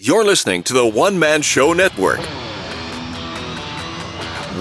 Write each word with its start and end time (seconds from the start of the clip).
You're 0.00 0.24
listening 0.24 0.62
to 0.62 0.74
the 0.74 0.86
One 0.86 1.18
Man 1.18 1.42
Show 1.42 1.72
Network. 1.72 2.20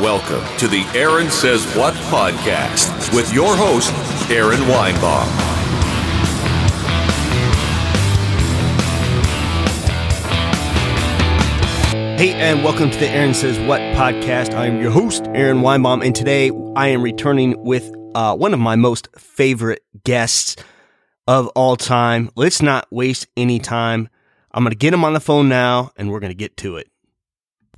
Welcome 0.02 0.44
to 0.58 0.68
the 0.68 0.84
Aaron 0.96 1.30
Says 1.30 1.64
What 1.76 1.94
podcast 2.10 3.14
with 3.14 3.32
your 3.32 3.56
host, 3.56 3.92
Aaron 4.32 4.62
Weinbaum. 4.62 5.28
Hey, 12.18 12.34
and 12.34 12.64
welcome 12.64 12.90
to 12.90 12.98
the 12.98 13.08
Aaron 13.08 13.36
Says 13.36 13.60
What 13.60 13.80
podcast. 13.96 14.56
I 14.56 14.66
am 14.66 14.82
your 14.82 14.90
host, 14.90 15.28
Aaron 15.36 15.60
Weinbaum, 15.60 16.04
and 16.04 16.16
today 16.16 16.50
I 16.76 16.88
am 16.88 17.04
returning 17.04 17.64
with 17.64 17.92
uh, 18.16 18.36
one 18.36 18.56
of 18.56 18.60
my 18.60 18.76
most 18.76 19.08
favorite 19.16 19.84
guests 20.04 20.56
of 21.28 21.46
all 21.50 21.76
time. 21.76 22.32
Let's 22.36 22.64
not 22.64 22.88
waste 22.90 23.28
any 23.38 23.60
time. 23.60 24.10
I'm 24.52 24.64
going 24.64 24.72
to 24.72 24.78
get 24.78 24.94
him 24.94 25.04
on 25.04 25.14
the 25.14 25.20
phone 25.20 25.50
now, 25.50 25.92
and 25.98 26.10
we're 26.12 26.20
going 26.20 26.32
to 26.32 26.36
get 26.36 26.58
to 26.58 26.78
it. 26.78 26.90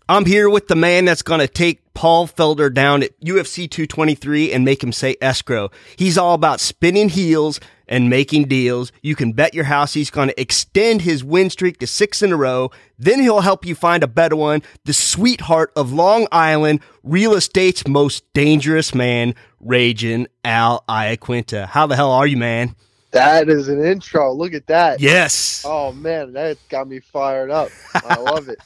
I'm 0.07 0.25
here 0.25 0.49
with 0.49 0.67
the 0.67 0.75
man 0.75 1.05
that's 1.05 1.21
going 1.21 1.39
to 1.39 1.47
take 1.47 1.93
Paul 1.93 2.27
Felder 2.27 2.73
down 2.73 3.03
at 3.03 3.19
UFC 3.21 3.69
223 3.69 4.51
and 4.51 4.65
make 4.65 4.83
him 4.83 4.91
say 4.91 5.15
escrow. 5.21 5.69
He's 5.97 6.17
all 6.17 6.33
about 6.33 6.59
spinning 6.59 7.09
heels 7.09 7.59
and 7.87 8.09
making 8.09 8.45
deals. 8.45 8.91
You 9.03 9.15
can 9.15 9.33
bet 9.33 9.53
your 9.53 9.65
house 9.65 9.93
he's 9.93 10.09
going 10.09 10.29
to 10.29 10.41
extend 10.41 11.03
his 11.03 11.23
win 11.23 11.51
streak 11.51 11.77
to 11.79 11.85
six 11.85 12.23
in 12.23 12.31
a 12.31 12.37
row. 12.37 12.71
Then 12.97 13.19
he'll 13.19 13.41
help 13.41 13.65
you 13.67 13.75
find 13.75 14.01
a 14.01 14.07
better 14.07 14.35
one. 14.35 14.63
The 14.85 14.93
sweetheart 14.93 15.71
of 15.75 15.93
Long 15.93 16.27
Island, 16.31 16.79
real 17.03 17.35
estate's 17.35 17.87
most 17.87 18.23
dangerous 18.33 18.95
man, 18.95 19.35
Raging 19.59 20.25
Al 20.43 20.83
Iaquinta. 20.89 21.67
How 21.67 21.85
the 21.85 21.95
hell 21.95 22.11
are 22.11 22.25
you, 22.25 22.37
man? 22.37 22.75
That 23.11 23.49
is 23.49 23.67
an 23.69 23.83
intro. 23.83 24.33
Look 24.33 24.53
at 24.53 24.67
that. 24.67 24.99
Yes. 24.99 25.63
Oh 25.65 25.91
man, 25.93 26.33
that 26.33 26.57
got 26.69 26.87
me 26.87 26.99
fired 26.99 27.49
up. 27.49 27.69
I 27.95 28.15
love 28.19 28.49
it. 28.49 28.59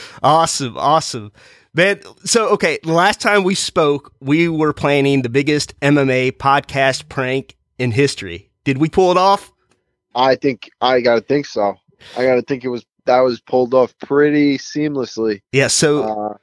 awesome, 0.22 0.76
awesome. 0.76 1.32
Man, 1.72 2.00
so 2.24 2.48
okay, 2.50 2.78
the 2.82 2.92
last 2.92 3.20
time 3.20 3.42
we 3.42 3.54
spoke, 3.54 4.12
we 4.20 4.48
were 4.48 4.72
planning 4.72 5.22
the 5.22 5.28
biggest 5.28 5.78
MMA 5.80 6.32
podcast 6.32 7.08
prank 7.08 7.56
in 7.78 7.90
history. 7.90 8.50
Did 8.64 8.78
we 8.78 8.88
pull 8.88 9.10
it 9.10 9.16
off? 9.16 9.50
I 10.14 10.36
think 10.36 10.70
I 10.80 11.00
gotta 11.00 11.22
think 11.22 11.46
so. 11.46 11.74
I 12.16 12.24
gotta 12.24 12.42
think 12.42 12.64
it 12.64 12.68
was 12.68 12.84
that 13.06 13.20
was 13.20 13.40
pulled 13.40 13.74
off 13.74 13.94
pretty 13.98 14.58
seamlessly. 14.58 15.40
Yeah, 15.52 15.66
so 15.68 16.02
Uh, 16.02 16.36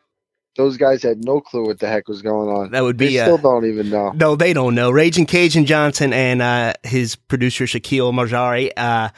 those 0.57 0.77
guys 0.77 1.01
had 1.03 1.23
no 1.23 1.39
clue 1.39 1.65
what 1.65 1.79
the 1.79 1.87
heck 1.87 2.07
was 2.07 2.21
going 2.21 2.49
on. 2.49 2.71
that 2.71 2.83
would 2.83 2.97
They 2.97 3.07
be 3.07 3.19
uh, 3.19 3.25
still 3.25 3.37
don't 3.37 3.65
even 3.65 3.89
know. 3.89 4.11
No, 4.11 4.35
they 4.35 4.53
don't 4.53 4.75
know. 4.75 4.91
Raging 4.91 5.25
Kajan 5.25 5.65
Johnson 5.65 6.13
and 6.13 6.41
uh, 6.41 6.73
his 6.83 7.15
producer 7.15 7.65
Shaquille 7.65 8.11
Marjari, 8.13 8.71
uh, 8.75 9.09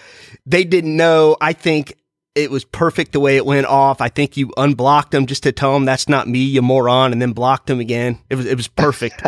they 0.45 0.63
didn't 0.63 0.95
know. 0.95 1.35
I 1.41 1.53
think 1.53 1.95
it 2.35 2.49
was 2.51 2.65
perfect 2.65 3.11
the 3.11 3.19
way 3.19 3.37
it 3.37 3.45
went 3.45 3.67
off. 3.67 4.01
I 4.01 4.09
think 4.09 4.37
you 4.37 4.51
unblocked 4.57 5.11
them 5.11 5.25
just 5.25 5.43
to 5.43 5.51
tell 5.51 5.73
them 5.73 5.85
that's 5.85 6.09
not 6.09 6.27
me, 6.27 6.39
you 6.39 6.61
moron, 6.61 7.11
and 7.11 7.21
then 7.21 7.31
blocked 7.33 7.67
them 7.67 7.79
again. 7.79 8.19
It 8.29 8.35
was 8.35 8.45
it 8.45 8.57
was 8.57 8.67
perfect. 8.67 9.21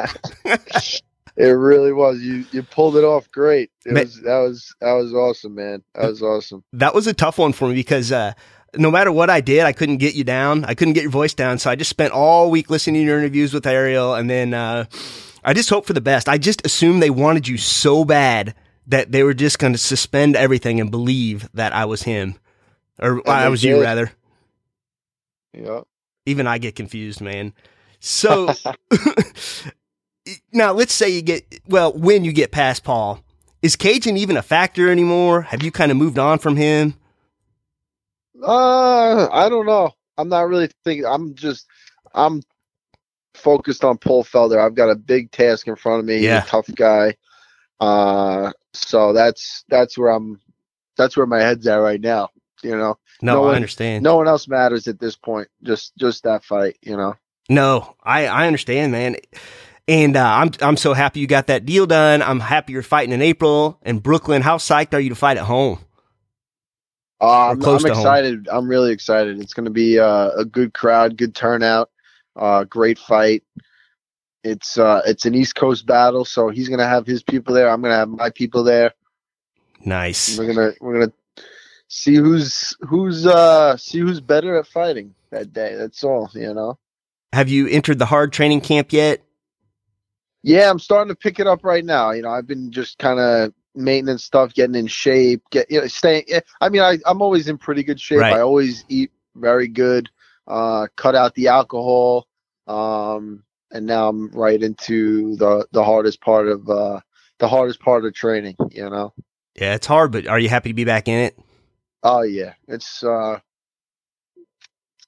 It 1.38 1.48
really 1.48 1.92
was. 1.92 2.22
You 2.22 2.45
you 2.53 2.64
pulled 2.64 2.95
it 2.95 3.03
off 3.03 3.30
great. 3.30 3.70
It 3.86 3.92
Ma- 3.92 4.00
was 4.00 4.22
that 4.22 4.38
was 4.39 4.73
that 4.80 4.94
was 4.94 5.14
awesome, 5.14 5.56
man. 5.56 5.83
That 5.94 6.08
was 6.08 6.22
awesome. 6.22 6.64
that 6.72 6.95
was 6.95 7.08
a 7.08 7.14
tough 7.14 7.38
one 7.38 7.52
for 7.52 7.67
me 7.67 7.73
because 7.73 8.14
uh, 8.14 8.31
no 8.78 8.92
matter 8.92 9.12
what 9.12 9.30
I 9.30 9.42
did, 9.42 9.62
I 9.64 9.73
couldn't 9.73 9.98
get 9.98 10.16
you 10.16 10.23
down. 10.23 10.66
I 10.66 10.73
couldn't 10.73 10.94
get 10.94 11.04
your 11.04 11.12
voice 11.12 11.34
down. 11.34 11.59
So 11.59 11.70
I 11.70 11.76
just 11.76 11.90
spent 11.90 12.14
all 12.14 12.50
week 12.50 12.70
listening 12.70 13.02
to 13.02 13.06
your 13.06 13.20
interviews 13.20 13.54
with 13.54 13.66
Ariel, 13.66 14.14
and 14.14 14.30
then 14.30 14.54
uh, 14.54 14.86
I 15.44 15.54
just 15.54 15.70
hope 15.70 15.86
for 15.86 15.94
the 15.94 16.02
best. 16.02 16.28
I 16.30 16.38
just 16.38 16.66
assumed 16.66 17.02
they 17.02 17.09
wanted 17.09 17.48
you 17.48 17.58
so 17.58 18.06
bad 18.06 18.56
that 18.88 19.12
they 19.12 19.23
were 19.23 19.34
just 19.34 19.59
going 19.59 19.73
to 19.73 19.80
suspend 19.80 20.36
everything 20.36 20.80
and 20.80 20.92
believe 20.92 21.50
that 21.54 21.73
I 21.73 21.86
was 21.86 22.04
him, 22.04 22.36
or 23.00 23.22
I 23.30 23.44
they 23.44 23.50
was 23.50 23.64
you 23.64 23.82
rather. 23.82 24.12
Yeah. 25.54 25.82
Even 26.26 26.48
I 26.48 26.58
get 26.58 26.76
confused, 26.76 27.22
man. 27.22 27.54
So 28.00 28.54
now 30.52 30.73
let's 30.73 30.94
say 30.94 31.10
you 31.10 31.22
get 31.22 31.61
well 31.67 31.94
when 31.94 32.23
you 32.23 32.33
get 32.33 32.52
past 32.52 32.83
Paul. 32.83 33.22
Is 33.61 33.76
Kajan 33.76 34.17
even 34.17 34.38
a 34.38 34.44
factor 34.44 34.92
anymore? 34.92 35.42
Have 35.42 35.64
you 35.64 35.72
kind 35.72 35.92
of 35.92 35.98
moved 35.98 36.20
on 36.20 36.38
from 36.38 36.55
him? 36.55 36.95
Uh, 38.44 39.28
I 39.32 39.50
don't 39.50 39.66
know. 39.66 39.92
I'm 40.18 40.30
not 40.30 40.48
really 40.48 40.70
thinking. 40.84 41.06
I'm 41.06 41.36
just, 41.36 41.68
I'm 42.14 42.42
focused 43.34 43.84
on 43.84 43.98
Paul 43.98 44.23
Felder. 44.23 44.58
I've 44.64 44.76
got 44.76 44.90
a 44.90 44.96
big 44.96 45.32
task 45.32 45.68
in 45.68 45.76
front 45.76 46.00
of 46.00 46.06
me. 46.06 46.16
He's 46.16 46.23
Yeah. 46.23 46.44
a 46.44 46.48
tough 46.48 46.68
guy. 46.73 47.16
Uh, 47.80 48.52
so 48.73 49.14
that's 49.14 49.64
that's 49.70 49.98
where 49.98 50.10
I'm. 50.12 50.40
That's 50.98 51.18
where 51.18 51.26
my 51.26 51.42
head's 51.42 51.68
at 51.68 51.76
right 51.76 52.00
now. 52.00 52.30
You 52.64 52.72
know, 52.78 52.98
No, 53.22 53.34
No 53.34 53.44
I 53.44 53.46
one- 53.48 53.56
understand. 53.56 54.04
no 54.04 54.16
one 54.16 54.28
else 54.30 54.48
matters 54.48 54.88
at 54.88 54.98
this 55.00 55.16
point. 55.17 55.50
Just 55.64 55.94
just 55.98 56.23
that 56.23 56.44
fight. 56.46 56.78
You 56.82 56.96
know. 56.96 57.16
No, 57.50 57.96
I, 58.02 58.26
I 58.28 58.48
understand, 58.48 58.92
man. 58.94 59.17
And 59.88 60.16
uh, 60.16 60.26
I'm 60.26 60.52
I'm 60.62 60.78
so 60.78 60.94
happy 60.94 61.20
you 61.20 61.28
got 61.28 61.48
that 61.48 61.66
deal 61.66 61.86
done. 61.86 62.22
I'm 62.22 62.40
happy 62.40 62.73
you're 62.73 62.82
fighting 62.82 63.14
in 63.14 63.22
April 63.22 63.78
in 63.86 64.00
Brooklyn. 64.00 64.42
How 64.42 64.58
psyched 64.58 64.94
are 64.94 65.00
you 65.00 65.10
to 65.10 65.16
fight 65.16 65.38
at 65.38 65.44
home? 65.44 65.80
Uh, 67.21 67.49
I'm, 67.49 67.52
I'm 67.52 67.61
to 67.61 67.70
home. 67.70 67.86
excited. 67.86 68.48
I'm 68.52 68.67
really 68.67 68.92
excited. 68.92 69.39
It's 69.39 69.53
going 69.53 69.65
to 69.65 69.71
be 69.71 69.99
uh, 69.99 70.31
a 70.37 70.45
good 70.45 70.73
crowd, 70.73 71.17
good 71.17 71.33
turnout, 71.33 71.89
uh, 72.36 72.65
great 72.65 72.99
fight. 72.99 73.43
It's 74.43 74.77
uh, 74.77 75.02
it's 75.05 75.25
an 75.25 75.33
East 75.33 75.55
Coast 75.55 75.86
battle, 75.86 76.25
so 76.25 76.49
he's 76.49 76.67
going 76.67 76.80
to 76.80 76.87
have 76.87 77.08
his 77.08 77.23
people 77.23 77.55
there. 77.55 77.70
I'm 77.70 77.81
going 77.81 77.93
to 77.93 77.98
have 77.98 78.09
my 78.09 78.30
people 78.30 78.64
there. 78.64 78.93
Nice. 79.83 80.37
We're 80.37 80.54
gonna 80.54 80.73
we're 80.81 80.99
gonna 80.99 81.14
see 81.87 82.15
who's 82.15 82.75
who's 82.81 83.25
uh 83.27 83.77
see 83.77 83.99
who's 83.99 84.20
better 84.20 84.58
at 84.58 84.67
fighting 84.67 85.14
that 85.30 85.54
day. 85.54 85.75
That's 85.75 86.04
all, 86.04 86.30
you 86.33 86.54
know. 86.54 86.80
Have 87.33 87.49
you 87.49 87.67
entered 87.67 87.99
the 87.99 88.05
hard 88.05 88.33
training 88.33 88.61
camp 88.61 88.92
yet? 88.92 89.21
Yeah, 90.42 90.70
I'm 90.70 90.80
starting 90.80 91.09
to 91.09 91.15
pick 91.15 91.39
it 91.39 91.48
up 91.48 91.64
right 91.64 91.86
now. 91.86 92.11
You 92.11 92.23
know, 92.23 92.30
I've 92.30 92.48
been 92.48 92.71
just 92.71 92.98
kind 92.98 93.20
of 93.20 93.54
maintenance 93.75 94.23
stuff, 94.23 94.53
getting 94.53 94.75
in 94.75 94.87
shape, 94.87 95.43
get 95.52 95.69
you 95.69 95.81
know, 95.81 95.87
staying. 95.87 96.23
yeah, 96.27 96.39
I 96.61 96.69
mean, 96.69 96.81
I 96.81 96.97
I'm 97.05 97.21
always 97.21 97.47
in 97.47 97.58
pretty 97.58 97.83
good 97.83 97.99
shape. 97.99 98.19
Right. 98.19 98.33
I 98.33 98.41
always 98.41 98.86
eat 98.89 99.11
very 99.36 99.67
good. 99.67 100.09
Uh, 100.47 100.87
cut 100.95 101.15
out 101.15 101.33
the 101.36 101.47
alcohol. 101.47 102.27
Um, 102.67 103.43
and 103.71 103.86
now 103.86 104.09
I'm 104.09 104.30
right 104.31 104.61
into 104.61 105.36
the 105.36 105.67
the 105.71 105.83
hardest 105.83 106.21
part 106.21 106.47
of 106.47 106.69
uh 106.69 106.99
the 107.39 107.47
hardest 107.47 107.80
part 107.81 108.05
of 108.05 108.13
training. 108.13 108.55
You 108.71 108.89
know. 108.89 109.13
Yeah, 109.55 109.75
it's 109.75 109.87
hard, 109.87 110.11
but 110.11 110.27
are 110.27 110.39
you 110.39 110.49
happy 110.49 110.69
to 110.69 110.73
be 110.73 110.86
back 110.86 111.07
in 111.07 111.19
it? 111.19 111.37
Oh 112.03 112.21
yeah, 112.21 112.53
it's. 112.67 113.03
uh 113.03 113.39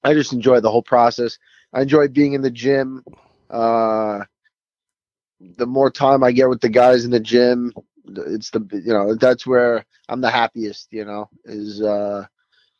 I 0.03 0.13
just 0.13 0.33
enjoy 0.33 0.59
the 0.59 0.71
whole 0.71 0.83
process. 0.83 1.37
I 1.73 1.81
enjoy 1.81 2.07
being 2.07 2.33
in 2.33 2.41
the 2.41 2.51
gym. 2.51 3.03
Uh 3.49 4.25
The 5.39 5.67
more 5.67 5.91
time 5.91 6.23
I 6.23 6.31
get 6.31 6.49
with 6.49 6.61
the 6.61 6.69
guys 6.69 7.05
in 7.05 7.11
the 7.11 7.19
gym, 7.19 7.73
it's 8.07 8.49
the 8.51 8.59
you 8.71 8.93
know 8.93 9.15
that's 9.15 9.45
where 9.45 9.85
I'm 10.09 10.21
the 10.21 10.29
happiest. 10.31 10.87
You 10.91 11.05
know, 11.05 11.29
is 11.45 11.81
uh 11.81 12.25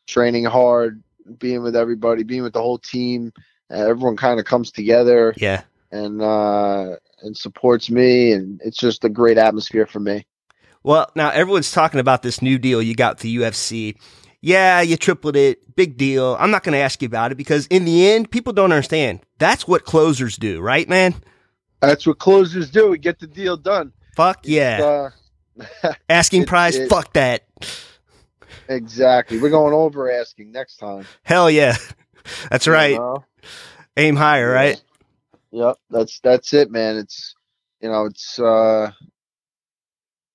training 0.06 0.44
hard, 0.44 1.02
being 1.38 1.62
with 1.62 1.76
everybody, 1.76 2.22
being 2.22 2.42
with 2.42 2.52
the 2.54 2.62
whole 2.62 2.78
team. 2.78 3.32
Everyone 3.70 4.16
kind 4.16 4.40
of 4.40 4.46
comes 4.46 4.70
together 4.72 5.34
Yeah. 5.36 5.62
and 5.92 6.22
uh 6.22 6.96
and 7.22 7.36
supports 7.36 7.90
me, 7.90 8.32
and 8.32 8.60
it's 8.64 8.78
just 8.78 9.04
a 9.04 9.08
great 9.08 9.38
atmosphere 9.38 9.86
for 9.86 10.00
me. 10.00 10.26
Well, 10.82 11.10
now 11.14 11.30
everyone's 11.30 11.72
talking 11.72 12.00
about 12.00 12.22
this 12.22 12.40
new 12.40 12.58
deal 12.58 12.80
you 12.80 12.94
got 12.94 13.16
with 13.16 13.22
the 13.22 13.36
UFC. 13.36 13.96
Yeah, 14.40 14.80
you 14.80 14.96
tripled 14.96 15.34
it. 15.36 15.74
Big 15.74 15.96
deal. 15.96 16.36
I'm 16.38 16.52
not 16.52 16.62
going 16.62 16.72
to 16.74 16.78
ask 16.78 17.02
you 17.02 17.06
about 17.06 17.32
it 17.32 17.34
because 17.34 17.66
in 17.66 17.84
the 17.84 18.08
end, 18.08 18.30
people 18.30 18.52
don't 18.52 18.70
understand. 18.72 19.20
That's 19.38 19.66
what 19.66 19.84
closers 19.84 20.36
do, 20.36 20.60
right, 20.60 20.88
man? 20.88 21.16
That's 21.80 22.06
what 22.06 22.20
closers 22.20 22.70
do. 22.70 22.90
We 22.90 22.98
get 22.98 23.18
the 23.18 23.26
deal 23.26 23.56
done. 23.56 23.92
Fuck 24.14 24.40
yeah. 24.44 24.80
Uh, 24.82 25.10
Asking 26.08 26.42
it- 26.42 26.48
price, 26.48 26.76
it- 26.76 26.88
fuck 26.88 27.12
that. 27.14 27.44
Exactly. 28.68 29.38
We're 29.38 29.50
going 29.50 29.72
over 29.72 30.10
asking 30.12 30.52
next 30.52 30.76
time. 30.76 31.06
Hell 31.22 31.50
yeah. 31.50 31.76
That's 32.50 32.66
you 32.66 32.72
right. 32.72 32.96
know? 32.96 33.24
Aim 33.96 34.14
higher, 34.16 34.52
right? 34.52 34.80
Yep. 35.50 35.76
That's 35.90 36.20
that's 36.20 36.52
it, 36.52 36.70
man. 36.70 36.96
It's 36.98 37.34
you 37.80 37.88
know, 37.88 38.04
it's 38.04 38.38
uh 38.38 38.90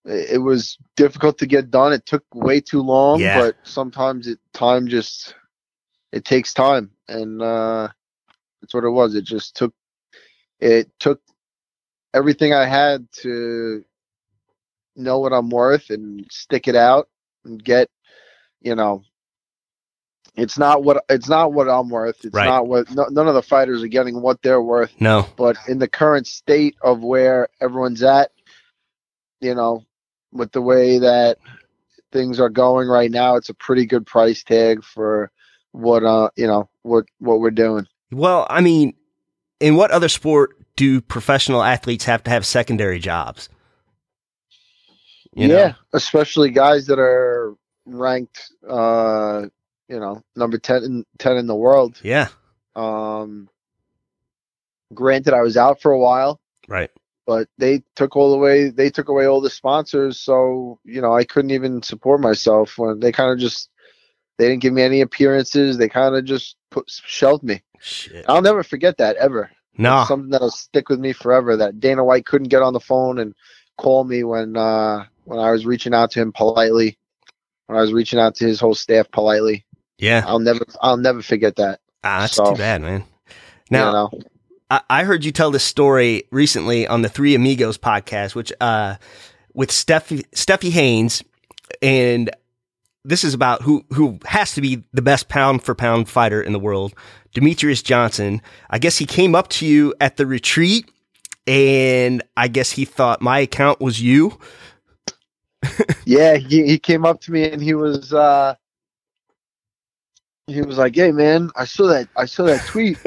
it, 0.06 0.32
it 0.32 0.38
was 0.40 0.78
difficult 0.96 1.38
to 1.38 1.46
get 1.46 1.70
done. 1.70 1.94
It 1.94 2.06
took 2.08 2.24
way 2.34 2.60
too 2.60 2.82
long, 2.82 3.20
Yeah. 3.20 3.40
but 3.40 3.56
sometimes 3.64 4.28
it 4.28 4.40
time 4.54 4.88
just 4.88 5.36
it 6.12 6.26
takes 6.26 6.54
time. 6.54 6.90
And 7.08 7.42
uh 7.42 7.90
that's 8.62 8.74
what 8.74 8.84
it 8.84 8.90
was. 8.90 9.14
It 9.14 9.26
just 9.26 9.56
took 9.56 9.74
it 10.60 10.90
took 11.00 11.22
everything 12.16 12.54
I 12.54 12.66
had 12.66 13.08
to 13.22 13.86
know 14.96 15.20
what 15.20 15.34
I'm 15.34 15.50
worth 15.50 15.90
and 15.90 16.26
stick 16.32 16.68
it 16.68 16.76
out 16.76 17.10
and 17.46 17.64
get 17.64 17.90
you 18.62 18.76
know 18.76 19.04
it's 20.36 20.58
not 20.58 20.84
what 20.84 21.04
it's 21.10 21.30
not 21.30 21.54
what 21.54 21.70
I'm 21.70 21.90
worth. 21.90 22.26
It's 22.26 22.34
Right. 22.34 22.46
not 22.46 22.68
what 22.68 22.90
no, 22.92 23.06
none 23.12 23.28
of 23.28 23.36
the 23.36 23.44
fighters 23.44 23.84
are 23.84 23.88
getting 23.88 24.22
what 24.22 24.42
they're 24.42 24.62
worth. 24.62 24.92
No. 25.00 25.28
But 25.36 25.58
in 25.68 25.78
the 25.80 25.88
current 25.88 26.26
state 26.28 26.76
of 26.82 27.04
where 27.04 27.50
everyone's 27.62 28.02
at, 28.02 28.32
you 29.42 29.54
know, 29.54 29.86
with 30.32 30.52
the 30.52 30.62
way 30.62 30.98
that 31.00 31.38
things 32.12 32.40
are 32.40 32.50
going 32.50 32.88
right 32.88 33.12
now, 33.12 33.36
it's 33.36 33.50
a 33.50 33.54
pretty 33.54 33.86
good 33.86 34.06
price 34.08 34.44
tag 34.44 34.84
for 34.84 35.32
what 35.72 36.04
uh 36.04 36.30
you 36.36 36.48
know 36.48 36.68
what 36.82 37.06
what 37.20 37.40
we're 37.40 37.52
doing. 37.52 37.86
Well, 38.12 38.48
I 38.50 38.62
mean, 38.62 38.94
in 39.60 39.76
what 39.76 39.92
other 39.92 40.10
sport 40.10 40.52
do 40.76 41.00
professional 41.02 41.62
athletes 41.62 42.06
have 42.06 42.24
to 42.24 42.32
have 42.32 42.46
secondary 42.46 42.98
jobs? 43.00 43.50
Yeah, 45.36 45.48
know? 45.48 45.74
especially 45.94 46.52
guys 46.52 46.88
that 46.88 47.00
are 47.00 47.56
ranked, 47.86 48.52
uh, 48.68 49.44
you 49.88 50.00
know, 50.00 50.24
number 50.36 50.58
10 50.58 50.84
in, 50.84 51.06
10 51.18 51.38
in 51.38 51.48
the 51.48 51.56
world. 51.56 52.00
Yeah. 52.04 52.30
Um, 52.76 53.50
granted, 54.94 55.34
I 55.34 55.42
was 55.42 55.58
out 55.58 55.82
for 55.82 55.92
a 55.92 56.00
while. 56.00 56.40
Right. 56.68 56.90
But 57.26 57.48
they 57.58 57.84
took 57.96 58.16
all 58.16 58.32
the 58.32 58.38
way, 58.38 58.70
they 58.70 58.90
took 58.90 59.08
away 59.08 59.26
all 59.28 59.42
the 59.42 59.50
sponsors. 59.50 60.20
So, 60.20 60.80
you 60.84 61.02
know, 61.02 61.16
I 61.16 61.24
couldn't 61.24 61.52
even 61.52 61.82
support 61.82 62.20
myself 62.20 62.78
when 62.78 63.00
they 63.00 63.12
kind 63.12 63.32
of 63.32 63.40
just, 63.40 63.70
they 64.38 64.50
didn't 64.50 64.62
give 64.62 64.74
me 64.74 64.82
any 64.82 65.02
appearances. 65.02 65.78
They 65.78 65.90
kind 65.90 66.16
of 66.16 66.26
just 66.26 66.58
put, 66.70 66.90
shelved 66.90 67.44
me. 67.44 67.62
Shit. 67.80 68.26
I'll 68.28 68.42
never 68.42 68.64
forget 68.64 68.98
that 68.98 69.16
ever. 69.18 69.52
No. 69.78 70.02
It's 70.02 70.10
something 70.10 70.32
that'll 70.32 70.52
stick 70.52 70.90
with 70.90 71.00
me 71.00 71.14
forever 71.14 71.58
that 71.58 71.80
Dana 71.80 72.04
White 72.04 72.26
couldn't 72.26 72.50
get 72.50 72.62
on 72.62 72.74
the 72.74 72.80
phone 72.80 73.20
and 73.20 73.34
call 73.78 74.04
me 74.04 74.24
when, 74.24 74.58
uh, 74.58 75.06
when 75.26 75.40
I 75.40 75.52
was 75.52 75.66
reaching 75.66 75.94
out 75.94 76.12
to 76.12 76.22
him 76.22 76.32
politely, 76.32 76.98
when 77.68 77.78
I 77.78 77.82
was 77.82 77.94
reaching 77.94 78.20
out 78.20 78.36
to 78.36 78.46
his 78.46 78.60
whole 78.60 78.76
staff 78.76 79.10
politely. 79.12 79.66
Yeah, 79.98 80.24
I'll 80.26 80.40
never, 80.40 80.66
I'll 80.82 80.98
never 80.98 81.22
forget 81.22 81.56
that. 81.58 81.80
Ah, 82.04 82.22
that's 82.22 82.34
so, 82.34 82.52
too 82.52 82.58
bad, 82.58 82.82
man. 82.82 83.06
Now, 83.70 83.86
you 83.86 83.92
know, 83.94 84.22
I, 84.70 84.82
I, 84.90 85.04
heard 85.04 85.24
you 85.24 85.32
tell 85.32 85.52
this 85.52 85.64
story 85.64 86.24
recently 86.32 86.88
on 86.88 87.02
the 87.02 87.10
Three 87.10 87.36
Amigos 87.36 87.78
podcast, 87.78 88.36
which 88.36 88.52
uh, 88.60 88.96
with 89.54 89.72
Stephie 89.72 90.26
Stephie 90.34 90.72
Haynes, 90.72 91.24
and 91.82 92.30
this 93.06 93.24
is 93.24 93.34
about 93.34 93.62
who 93.62 93.86
who 93.94 94.20
has 94.26 94.54
to 94.56 94.62
be 94.62 94.84
the 94.94 95.02
best 95.02 95.30
pound 95.30 95.64
for 95.64 95.76
pound 95.76 96.10
fighter 96.10 96.42
in 96.42 96.54
the 96.54 96.60
world, 96.60 96.94
Demetrious 97.36 97.84
Johnson. 97.84 98.42
I 98.70 98.80
guess 98.80 98.98
he 98.98 99.06
came 99.06 99.36
up 99.36 99.50
to 99.50 99.66
you 99.66 99.94
at 100.02 100.18
the 100.18 100.26
retreat, 100.26 100.90
and 101.48 102.24
I 102.36 102.48
guess 102.48 102.72
he 102.72 102.86
thought 102.86 103.22
my 103.22 103.40
account 103.40 103.80
was 103.80 104.02
you 104.02 104.40
yeah, 106.06 106.36
he, 106.36 106.66
he 106.66 106.80
came 106.80 107.06
up 107.06 107.22
to 107.22 107.32
me 107.32 107.50
and 107.50 107.62
he 107.62 107.74
was 107.74 108.14
uh 108.14 108.56
he 110.48 110.62
was 110.62 110.78
like, 110.78 110.96
"Hey 110.96 111.12
man, 111.12 111.50
I 111.56 111.66
saw 111.66 111.88
that 111.88 112.08
I 112.18 112.26
saw 112.26 112.44
that 112.44 112.66
tweet." 112.66 112.98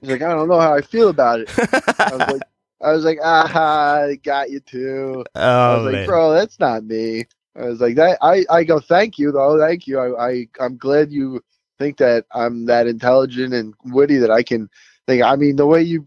He's 0.00 0.10
like, 0.10 0.22
"I 0.22 0.34
don't 0.34 0.48
know 0.48 0.60
how 0.60 0.74
I 0.74 0.80
feel 0.80 1.08
about 1.08 1.40
it." 1.40 1.50
I 1.98 2.10
was 2.12 2.28
like, 2.28 2.42
I 2.82 2.92
was 2.92 3.04
like, 3.04 3.18
"Ah, 3.22 4.02
I 4.04 4.14
got 4.22 4.50
you 4.50 4.60
too." 4.60 5.24
Oh, 5.34 5.72
I 5.72 5.76
was 5.76 5.84
man. 5.84 6.00
like, 6.00 6.06
"Bro, 6.06 6.34
that's 6.34 6.60
not 6.60 6.84
me." 6.84 7.24
I 7.56 7.64
was 7.66 7.80
like, 7.80 7.96
"That 7.96 8.18
I 8.22 8.44
I 8.50 8.64
go, 8.64 8.80
thank 8.80 9.18
you 9.18 9.32
though, 9.32 9.58
thank 9.58 9.86
you. 9.86 9.98
I, 9.98 10.28
I 10.28 10.48
I'm 10.60 10.76
glad 10.76 11.12
you 11.12 11.42
think 11.78 11.96
that 11.98 12.26
I'm 12.32 12.66
that 12.66 12.86
intelligent 12.86 13.54
and 13.54 13.74
witty 13.84 14.18
that 14.18 14.30
I 14.30 14.42
can 14.42 14.68
think. 15.06 15.22
I 15.22 15.36
mean, 15.36 15.56
the 15.56 15.66
way 15.66 15.82
you 15.82 16.06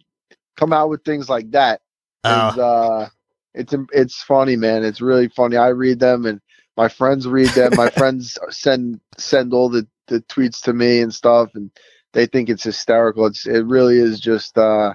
come 0.56 0.74
out 0.74 0.90
with 0.90 1.04
things 1.04 1.30
like 1.30 1.52
that 1.52 1.82
oh. 2.24 2.50
is 2.50 2.58
uh 2.58 3.10
it's 3.58 3.74
it's 3.92 4.22
funny, 4.22 4.56
man. 4.56 4.84
It's 4.84 5.02
really 5.02 5.28
funny. 5.30 5.58
I 5.58 5.70
read 5.70 6.00
them 6.00 6.26
and 6.26 6.40
my 6.78 6.88
friends 6.88 7.28
read 7.28 7.50
them. 7.50 7.74
my 7.76 7.90
friends 7.98 8.38
send 8.50 9.02
send 9.18 9.54
all 9.54 9.68
the, 9.68 9.88
the 10.08 10.22
tweets 10.22 10.62
to 10.64 10.74
me 10.74 11.02
and 11.02 11.14
stuff, 11.14 11.50
and 11.56 11.72
they 12.14 12.28
think 12.28 12.50
it's 12.50 12.64
hysterical. 12.64 13.26
It's 13.26 13.48
it 13.48 13.66
really 13.66 13.98
is 13.98 14.20
just 14.20 14.58
uh, 14.58 14.94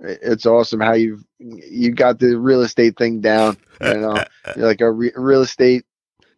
it's 0.00 0.46
awesome 0.46 0.80
how 0.80 0.94
you 0.94 1.20
you 1.38 1.92
got 1.92 2.18
the 2.18 2.38
real 2.38 2.62
estate 2.62 2.96
thing 2.96 3.20
down. 3.20 3.58
You 3.80 3.98
know, 3.98 4.24
You're 4.56 4.66
like 4.66 4.80
a 4.80 4.90
re- 4.90 5.12
real 5.14 5.42
estate 5.42 5.84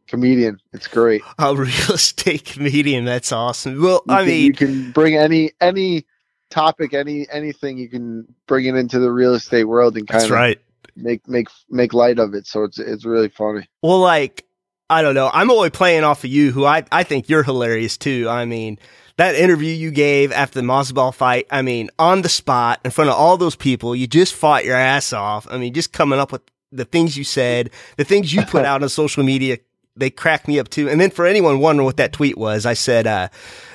comedian. 0.08 0.58
It's 0.72 0.88
great. 0.88 1.22
A 1.38 1.54
real 1.54 1.68
estate 1.94 2.44
comedian. 2.44 3.04
That's 3.04 3.30
awesome. 3.30 3.80
Well, 3.80 4.02
you 4.08 4.14
I 4.14 4.18
can, 4.18 4.26
mean, 4.26 4.46
you 4.46 4.52
can 4.52 4.90
bring 4.90 5.16
any 5.16 5.52
any 5.60 6.06
topic, 6.50 6.92
any 6.92 7.28
anything 7.30 7.78
you 7.78 7.88
can 7.88 8.34
bring 8.48 8.66
it 8.66 8.74
into 8.74 8.98
the 8.98 9.12
real 9.12 9.34
estate 9.34 9.64
world 9.64 9.96
and 9.96 10.08
kind 10.08 10.22
that's 10.22 10.30
of 10.30 10.36
right 10.36 10.60
make 10.96 11.26
make 11.28 11.48
make 11.68 11.94
light 11.94 12.18
of 12.18 12.34
it. 12.34 12.46
So 12.46 12.64
it's 12.64 12.78
it's 12.78 13.04
really 13.04 13.28
funny. 13.28 13.68
Well, 13.82 14.00
like 14.00 14.44
I 14.90 15.02
don't 15.02 15.14
know. 15.14 15.30
I'm 15.32 15.50
only 15.50 15.70
playing 15.70 16.04
off 16.04 16.24
of 16.24 16.30
you, 16.30 16.52
who 16.52 16.64
I 16.64 16.84
I 16.92 17.02
think 17.02 17.28
you're 17.28 17.42
hilarious 17.42 17.96
too. 17.96 18.26
I 18.28 18.44
mean, 18.44 18.78
that 19.16 19.34
interview 19.34 19.72
you 19.72 19.90
gave 19.90 20.32
after 20.32 20.60
the 20.60 20.66
Masvidal 20.66 21.14
fight. 21.14 21.46
I 21.50 21.62
mean, 21.62 21.90
on 21.98 22.22
the 22.22 22.28
spot 22.28 22.80
in 22.84 22.90
front 22.90 23.10
of 23.10 23.16
all 23.16 23.36
those 23.36 23.56
people, 23.56 23.94
you 23.94 24.06
just 24.06 24.34
fought 24.34 24.64
your 24.64 24.76
ass 24.76 25.12
off. 25.12 25.46
I 25.50 25.58
mean, 25.58 25.74
just 25.74 25.92
coming 25.92 26.18
up 26.18 26.32
with 26.32 26.42
the 26.70 26.84
things 26.84 27.16
you 27.16 27.24
said, 27.24 27.70
the 27.96 28.04
things 28.04 28.32
you 28.32 28.44
put 28.44 28.64
out 28.66 28.82
on 28.82 28.88
social 28.88 29.22
media, 29.22 29.58
they 29.96 30.10
cracked 30.10 30.48
me 30.48 30.58
up 30.58 30.68
too. 30.68 30.88
And 30.88 31.00
then 31.00 31.10
for 31.10 31.26
anyone 31.26 31.60
wondering 31.60 31.84
what 31.84 31.98
that 31.98 32.12
tweet 32.12 32.38
was, 32.38 32.66
I 32.66 32.74
said, 32.74 33.06
uh, 33.06 33.28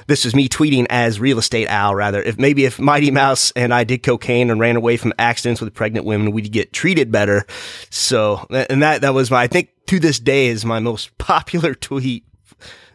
this 0.07 0.25
was 0.25 0.36
me 0.36 0.50
tweeting 0.50 0.88
as 0.89 1.19
real 1.19 1.38
estate 1.38 1.68
Al 1.68 1.94
rather. 1.94 2.21
If 2.21 2.38
maybe 2.38 2.65
if 2.65 2.80
Mighty 2.80 3.12
Mouse 3.12 3.51
and 3.51 3.74
I 3.74 3.83
did 3.83 4.04
cocaine 4.04 4.50
and 4.50 4.59
ran 4.59 4.75
away 4.75 4.98
from 4.98 5.13
accidents 5.19 5.62
with 5.62 5.74
pregnant 5.74 6.06
women, 6.06 6.31
we'd 6.31 6.51
get 6.51 6.74
treated 6.74 7.12
better. 7.12 7.45
So, 7.89 8.48
and 8.50 8.81
that, 8.81 9.01
that 9.01 9.13
was 9.13 9.30
my, 9.30 9.44
I 9.44 9.48
think 9.48 9.69
to 9.88 10.00
this 10.00 10.19
day 10.19 10.48
is 10.48 10.65
my 10.65 10.80
most 10.80 11.18
popular 11.18 11.75
tweet. 11.75 12.25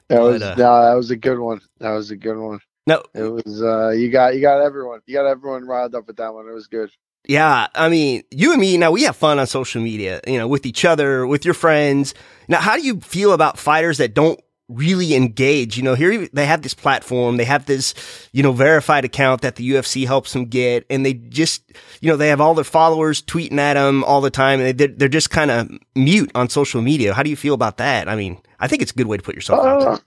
That 0.08 0.20
was, 0.20 0.42
but, 0.42 0.52
uh, 0.52 0.54
no, 0.56 0.90
that 0.90 0.96
was 0.96 1.10
a 1.10 1.16
good 1.16 1.38
one. 1.38 1.60
That 1.78 1.92
was 1.92 2.10
a 2.10 2.16
good 2.16 2.36
one. 2.36 2.60
No, 2.86 3.02
it 3.14 3.22
was, 3.22 3.62
uh, 3.62 3.90
you 3.90 4.10
got, 4.10 4.34
you 4.34 4.40
got 4.40 4.60
everyone, 4.60 5.00
you 5.06 5.14
got 5.14 5.26
everyone 5.26 5.66
riled 5.66 5.94
up 5.94 6.08
with 6.08 6.16
that 6.16 6.34
one. 6.34 6.48
It 6.48 6.52
was 6.52 6.66
good. 6.66 6.90
Yeah, 7.28 7.68
I 7.76 7.88
mean, 7.88 8.24
you 8.32 8.50
and 8.50 8.60
me 8.60 8.76
now 8.76 8.90
we 8.90 9.04
have 9.04 9.14
fun 9.14 9.38
on 9.38 9.46
social 9.46 9.80
media, 9.80 10.20
you 10.26 10.38
know, 10.38 10.48
with 10.48 10.66
each 10.66 10.84
other, 10.84 11.24
with 11.24 11.44
your 11.44 11.54
friends. 11.54 12.14
Now, 12.48 12.58
how 12.58 12.76
do 12.76 12.82
you 12.82 12.98
feel 13.00 13.32
about 13.32 13.58
fighters 13.58 13.98
that 13.98 14.12
don't 14.12 14.40
really 14.74 15.14
engage. 15.14 15.76
You 15.76 15.82
know, 15.82 15.94
here 15.94 16.28
they 16.32 16.46
have 16.46 16.62
this 16.62 16.74
platform, 16.74 17.36
they 17.36 17.44
have 17.44 17.66
this, 17.66 17.94
you 18.32 18.42
know, 18.42 18.52
verified 18.52 19.04
account 19.04 19.42
that 19.42 19.56
the 19.56 19.70
UFC 19.70 20.06
helps 20.06 20.32
them 20.32 20.46
get, 20.46 20.86
and 20.90 21.04
they 21.04 21.14
just, 21.14 21.62
you 22.00 22.10
know, 22.10 22.16
they 22.16 22.28
have 22.28 22.40
all 22.40 22.54
their 22.54 22.64
followers 22.64 23.22
tweeting 23.22 23.58
at 23.58 23.74
them 23.74 24.04
all 24.04 24.20
the 24.20 24.30
time, 24.30 24.60
and 24.60 24.78
they're, 24.78 24.88
they're 24.88 25.08
just 25.08 25.30
kind 25.30 25.50
of 25.50 25.70
mute 25.94 26.30
on 26.34 26.48
social 26.48 26.82
media. 26.82 27.14
How 27.14 27.22
do 27.22 27.30
you 27.30 27.36
feel 27.36 27.54
about 27.54 27.76
that? 27.78 28.08
I 28.08 28.16
mean, 28.16 28.38
I 28.58 28.68
think 28.68 28.82
it's 28.82 28.92
a 28.92 28.96
good 28.96 29.06
way 29.06 29.16
to 29.16 29.22
put 29.22 29.34
yourself 29.34 29.60
uh, 29.60 29.68
out 29.68 29.80
there. 29.80 29.90
Uh, 29.90 29.98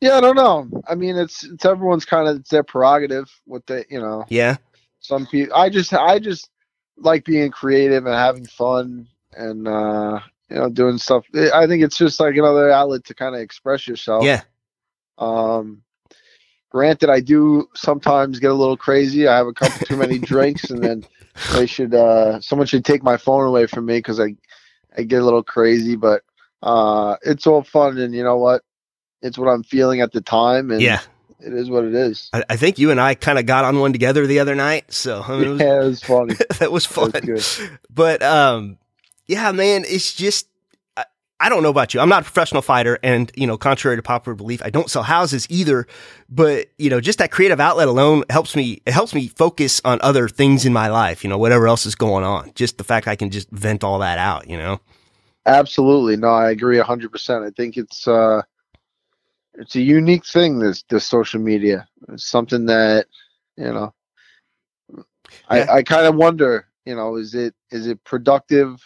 yeah, 0.00 0.16
I 0.16 0.20
don't 0.20 0.36
know. 0.36 0.82
I 0.88 0.94
mean, 0.94 1.16
it's 1.16 1.44
it's 1.44 1.64
everyone's 1.64 2.06
kind 2.06 2.26
of 2.28 2.36
it's 2.36 2.50
their 2.50 2.62
prerogative. 2.62 3.30
What 3.44 3.66
they, 3.66 3.84
you 3.90 4.00
know. 4.00 4.24
Yeah. 4.28 4.56
Some 5.00 5.26
people, 5.26 5.54
I 5.54 5.68
just, 5.68 5.92
I 5.94 6.18
just 6.18 6.48
like 6.96 7.24
being 7.24 7.50
creative 7.50 8.06
and 8.06 8.14
having 8.14 8.46
fun, 8.46 9.08
and 9.32 9.68
uh 9.68 10.20
you 10.50 10.56
know, 10.56 10.68
doing 10.68 10.98
stuff. 10.98 11.24
I 11.34 11.66
think 11.66 11.82
it's 11.82 11.96
just 11.96 12.20
like 12.20 12.36
another 12.36 12.70
outlet 12.70 13.04
to 13.06 13.14
kind 13.14 13.34
of 13.34 13.40
express 13.40 13.86
yourself. 13.86 14.24
Yeah. 14.24 14.42
Um, 15.18 15.82
granted, 16.70 17.10
I 17.10 17.20
do 17.20 17.68
sometimes 17.74 18.40
get 18.40 18.50
a 18.50 18.54
little 18.54 18.76
crazy. 18.76 19.28
I 19.28 19.36
have 19.36 19.46
a 19.46 19.52
couple 19.52 19.86
too 19.86 19.96
many 19.96 20.18
drinks, 20.18 20.70
and 20.70 20.82
then 20.82 21.04
they 21.52 21.66
should, 21.66 21.94
uh, 21.94 22.40
someone 22.40 22.66
should 22.66 22.84
take 22.84 23.02
my 23.02 23.16
phone 23.16 23.46
away 23.46 23.66
from 23.66 23.86
me 23.86 23.98
because 23.98 24.18
I, 24.18 24.34
I 24.96 25.02
get 25.02 25.22
a 25.22 25.24
little 25.24 25.44
crazy. 25.44 25.94
But 25.94 26.22
uh, 26.62 27.16
it's 27.22 27.46
all 27.46 27.62
fun, 27.62 27.98
and 27.98 28.14
you 28.14 28.24
know 28.24 28.38
what? 28.38 28.62
It's 29.22 29.38
what 29.38 29.48
I'm 29.48 29.62
feeling 29.62 30.00
at 30.00 30.12
the 30.12 30.20
time, 30.20 30.70
and 30.70 30.80
yeah. 30.80 31.00
It 31.42 31.54
is 31.54 31.70
what 31.70 31.84
it 31.84 31.94
is. 31.94 32.28
I, 32.32 32.44
I 32.50 32.56
think 32.56 32.78
you 32.78 32.90
and 32.90 33.00
I 33.00 33.14
kind 33.14 33.38
of 33.38 33.46
got 33.46 33.64
on 33.64 33.80
one 33.80 33.92
together 33.92 34.26
the 34.26 34.40
other 34.40 34.54
night, 34.54 34.92
so 34.92 35.22
I 35.26 35.38
mean, 35.38 35.44
it 35.44 35.48
was, 35.48 35.60
yeah, 35.60 35.80
it 35.80 35.86
was 35.86 36.02
funny. 36.02 36.34
that 36.58 36.70
was 36.72 36.86
fun. 36.86 37.12
was 37.26 37.60
but 37.88 38.22
um, 38.22 38.76
yeah, 39.30 39.52
man, 39.52 39.84
it's 39.86 40.12
just, 40.12 40.48
I, 40.96 41.04
I 41.38 41.48
don't 41.48 41.62
know 41.62 41.70
about 41.70 41.94
you. 41.94 42.00
I'm 42.00 42.08
not 42.08 42.22
a 42.22 42.24
professional 42.24 42.62
fighter. 42.62 42.98
And, 43.00 43.30
you 43.36 43.46
know, 43.46 43.56
contrary 43.56 43.94
to 43.94 44.02
popular 44.02 44.34
belief, 44.34 44.60
I 44.64 44.70
don't 44.70 44.90
sell 44.90 45.04
houses 45.04 45.46
either. 45.48 45.86
But, 46.28 46.66
you 46.78 46.90
know, 46.90 47.00
just 47.00 47.20
that 47.20 47.30
creative 47.30 47.60
outlet 47.60 47.86
alone 47.86 48.24
helps 48.28 48.56
me, 48.56 48.82
it 48.84 48.92
helps 48.92 49.14
me 49.14 49.28
focus 49.28 49.80
on 49.84 50.00
other 50.02 50.28
things 50.28 50.66
in 50.66 50.72
my 50.72 50.88
life, 50.88 51.22
you 51.22 51.30
know, 51.30 51.38
whatever 51.38 51.68
else 51.68 51.86
is 51.86 51.94
going 51.94 52.24
on. 52.24 52.50
Just 52.56 52.76
the 52.76 52.82
fact 52.82 53.06
I 53.06 53.14
can 53.14 53.30
just 53.30 53.48
vent 53.50 53.84
all 53.84 54.00
that 54.00 54.18
out, 54.18 54.50
you 54.50 54.56
know? 54.56 54.80
Absolutely. 55.46 56.16
No, 56.16 56.30
I 56.30 56.50
agree 56.50 56.78
100%. 56.78 57.46
I 57.46 57.50
think 57.50 57.76
it's, 57.76 58.08
uh, 58.08 58.42
it's 59.54 59.76
a 59.76 59.80
unique 59.80 60.26
thing, 60.26 60.58
this, 60.58 60.82
this 60.90 61.06
social 61.06 61.40
media. 61.40 61.86
It's 62.08 62.26
something 62.26 62.66
that, 62.66 63.06
you 63.56 63.72
know, 63.72 63.94
yeah. 64.92 65.02
I, 65.48 65.76
I 65.76 65.82
kind 65.84 66.06
of 66.06 66.16
wonder, 66.16 66.66
you 66.84 66.96
know, 66.96 67.14
is 67.14 67.36
it, 67.36 67.54
is 67.70 67.86
it 67.86 68.02
productive? 68.02 68.82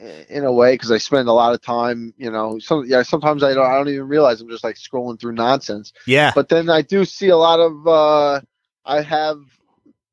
In 0.00 0.44
a 0.44 0.52
way 0.52 0.74
because 0.74 0.90
I 0.90 0.98
spend 0.98 1.28
a 1.28 1.32
lot 1.32 1.54
of 1.54 1.62
time, 1.62 2.14
you 2.16 2.30
know, 2.30 2.58
some 2.58 2.84
yeah, 2.86 3.02
sometimes 3.02 3.42
I 3.42 3.54
don't 3.54 3.66
I 3.66 3.74
don't 3.74 3.88
even 3.88 4.08
realize 4.08 4.40
I'm 4.40 4.48
just 4.48 4.64
like 4.64 4.76
scrolling 4.76 5.20
through 5.20 5.32
nonsense. 5.32 5.92
Yeah. 6.06 6.32
But 6.34 6.48
then 6.48 6.68
I 6.68 6.82
do 6.82 7.04
see 7.04 7.28
a 7.28 7.36
lot 7.36 7.60
of 7.60 7.86
uh 7.86 8.40
I 8.84 9.02
have 9.02 9.38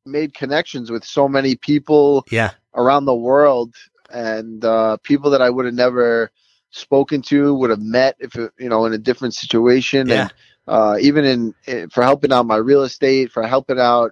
made 0.06 0.34
connections 0.34 0.92
with 0.92 1.04
so 1.04 1.28
many 1.28 1.56
people 1.56 2.26
yeah 2.30 2.52
around 2.76 3.06
the 3.06 3.16
world 3.16 3.76
and 4.12 4.64
uh 4.64 4.98
people 5.04 5.32
that 5.32 5.42
I 5.42 5.50
would 5.50 5.66
have 5.66 5.74
never 5.74 6.32
spoken 6.70 7.22
to, 7.24 7.54
would 7.56 7.70
have 7.70 7.82
met 7.82 8.16
if 8.20 8.36
it, 8.36 8.52
you 8.60 8.70
know 8.70 8.86
in 8.86 8.94
a 8.94 8.98
different 8.98 9.34
situation 9.34 10.08
yeah. 10.08 10.22
and 10.22 10.34
uh 10.68 10.98
even 11.02 11.26
in, 11.26 11.56
in 11.66 11.90
for 11.90 12.04
helping 12.04 12.32
out 12.32 12.46
my 12.46 12.58
real 12.58 12.84
estate, 12.84 13.32
for 13.32 13.46
helping 13.48 13.80
out 13.80 14.12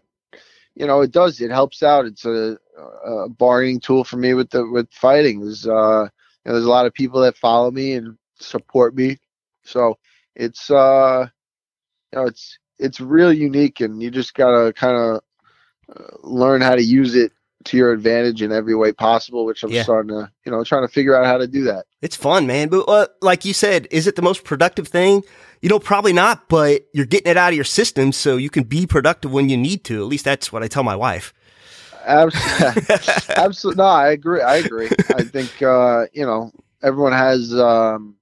you 0.80 0.88
know, 0.88 1.02
it 1.02 1.12
does. 1.12 1.42
It 1.42 1.52
helps 1.52 1.84
out. 1.84 2.06
It's 2.06 2.24
a, 2.24 2.58
a 3.06 3.28
bargaining 3.28 3.82
tool 3.82 4.06
for 4.06 4.16
me 4.16 4.34
with 4.34 4.50
the 4.50 4.66
with 4.66 4.90
fighting. 4.94 5.42
There's 5.42 5.68
uh, 5.68 6.04
you 6.04 6.46
know, 6.46 6.54
there's 6.54 6.66
a 6.66 6.70
lot 6.70 6.86
of 6.86 6.94
people 6.94 7.20
that 7.22 7.36
follow 7.38 7.70
me 7.70 7.94
and 7.94 8.18
support 8.40 8.96
me. 8.96 9.18
So 9.64 9.98
it's 10.38 10.72
uh, 10.72 11.28
you 12.14 12.20
know, 12.20 12.26
it's 12.28 12.58
it's 12.80 13.02
real 13.02 13.34
unique, 13.34 13.82
and 13.82 14.02
you 14.02 14.10
just 14.10 14.34
gotta 14.34 14.72
kind 14.72 14.96
of 14.96 15.22
uh, 15.94 16.16
learn 16.24 16.62
how 16.62 16.76
to 16.76 16.84
use 16.84 17.14
it 17.14 17.34
to 17.66 17.78
your 17.78 17.92
advantage 17.92 18.42
in 18.42 18.52
every 18.52 18.76
way 18.76 18.92
possible. 18.92 19.46
Which 19.46 19.64
I'm 19.64 19.72
Yeah. 19.72 19.84
starting 19.84 20.10
to, 20.10 20.32
you 20.46 20.52
know, 20.52 20.64
trying 20.64 20.88
to 20.88 20.94
figure 20.94 21.16
out 21.16 21.26
how 21.26 21.38
to 21.38 21.48
do 21.48 21.64
that. 21.66 21.86
It's 22.02 22.16
fun, 22.16 22.48
man. 22.48 22.70
But 22.70 22.82
uh, 22.88 23.08
like 23.22 23.46
you 23.46 23.54
said, 23.54 23.88
is 23.92 24.08
it 24.08 24.16
the 24.16 24.22
most 24.22 24.44
productive 24.44 24.88
thing? 24.88 25.24
You 25.62 25.68
know, 25.68 25.80
probably 25.80 26.14
not, 26.14 26.48
but 26.48 26.86
you're 26.94 27.06
getting 27.06 27.30
it 27.30 27.36
out 27.38 27.50
of 27.50 27.56
your 27.56 27.66
system 27.66 28.14
so 28.14 28.38
you 28.38 28.50
can 28.50 28.64
be 28.64 28.88
productive 28.88 29.32
when 29.32 29.50
you 29.50 29.58
need 29.58 29.84
to. 29.86 30.02
At 30.02 30.08
least 30.08 30.24
that's 30.24 30.54
what 30.54 30.64
I 30.64 30.68
tell 30.68 30.84
my 30.84 30.96
wife. 30.96 31.34
Absolutely. 32.06 32.96
Absolutely. 33.36 33.84
No, 33.84 33.90
I 33.90 34.12
agree. 34.12 34.42
I 34.42 34.56
agree. 34.58 34.90
I 35.16 35.24
think 35.24 35.62
uh, 35.62 36.06
you 36.14 36.26
know 36.26 36.52
everyone 36.82 37.12
has 37.12 37.54
um, 37.54 38.16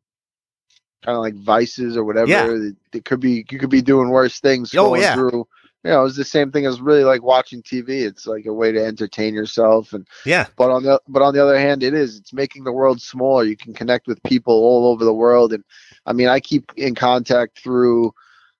kind 1.03 1.15
of 1.15 1.21
like 1.21 1.35
vices 1.35 1.95
or 1.95 2.03
whatever. 2.03 2.29
Yeah. 2.29 2.47
It, 2.49 2.75
it 2.93 3.05
could 3.05 3.19
be 3.19 3.45
you 3.49 3.59
could 3.59 3.69
be 3.69 3.81
doing 3.81 4.09
worse 4.09 4.39
things. 4.39 4.73
Oh, 4.73 4.85
going 4.85 5.01
yeah. 5.01 5.13
Through, 5.13 5.47
you 5.87 5.93
know, 5.93 6.05
it's 6.05 6.17
the 6.17 6.25
same 6.25 6.51
thing 6.51 6.65
as 6.65 6.81
really 6.81 7.03
like 7.05 7.23
watching 7.23 7.61
TV. 7.63 8.05
It's 8.05 8.27
like 8.27 8.45
a 8.45 8.53
way 8.53 8.71
to 8.73 8.85
entertain 8.85 9.33
yourself, 9.33 9.93
and 9.93 10.05
Yeah. 10.25 10.47
but 10.57 10.69
on 10.71 10.83
the 10.83 10.99
but 11.07 11.21
on 11.21 11.33
the 11.33 11.41
other 11.41 11.57
hand, 11.57 11.83
it 11.83 11.93
is 11.93 12.17
it's 12.17 12.33
making 12.33 12.63
the 12.65 12.71
world 12.73 13.01
smaller. 13.01 13.43
You 13.45 13.55
can 13.57 13.73
connect 13.73 14.07
with 14.07 14.21
people 14.23 14.53
all 14.53 14.87
over 14.91 15.05
the 15.05 15.13
world, 15.13 15.53
and 15.53 15.63
I 16.05 16.13
mean, 16.13 16.27
I 16.27 16.39
keep 16.39 16.71
in 16.75 16.95
contact 16.95 17.59
through 17.59 18.13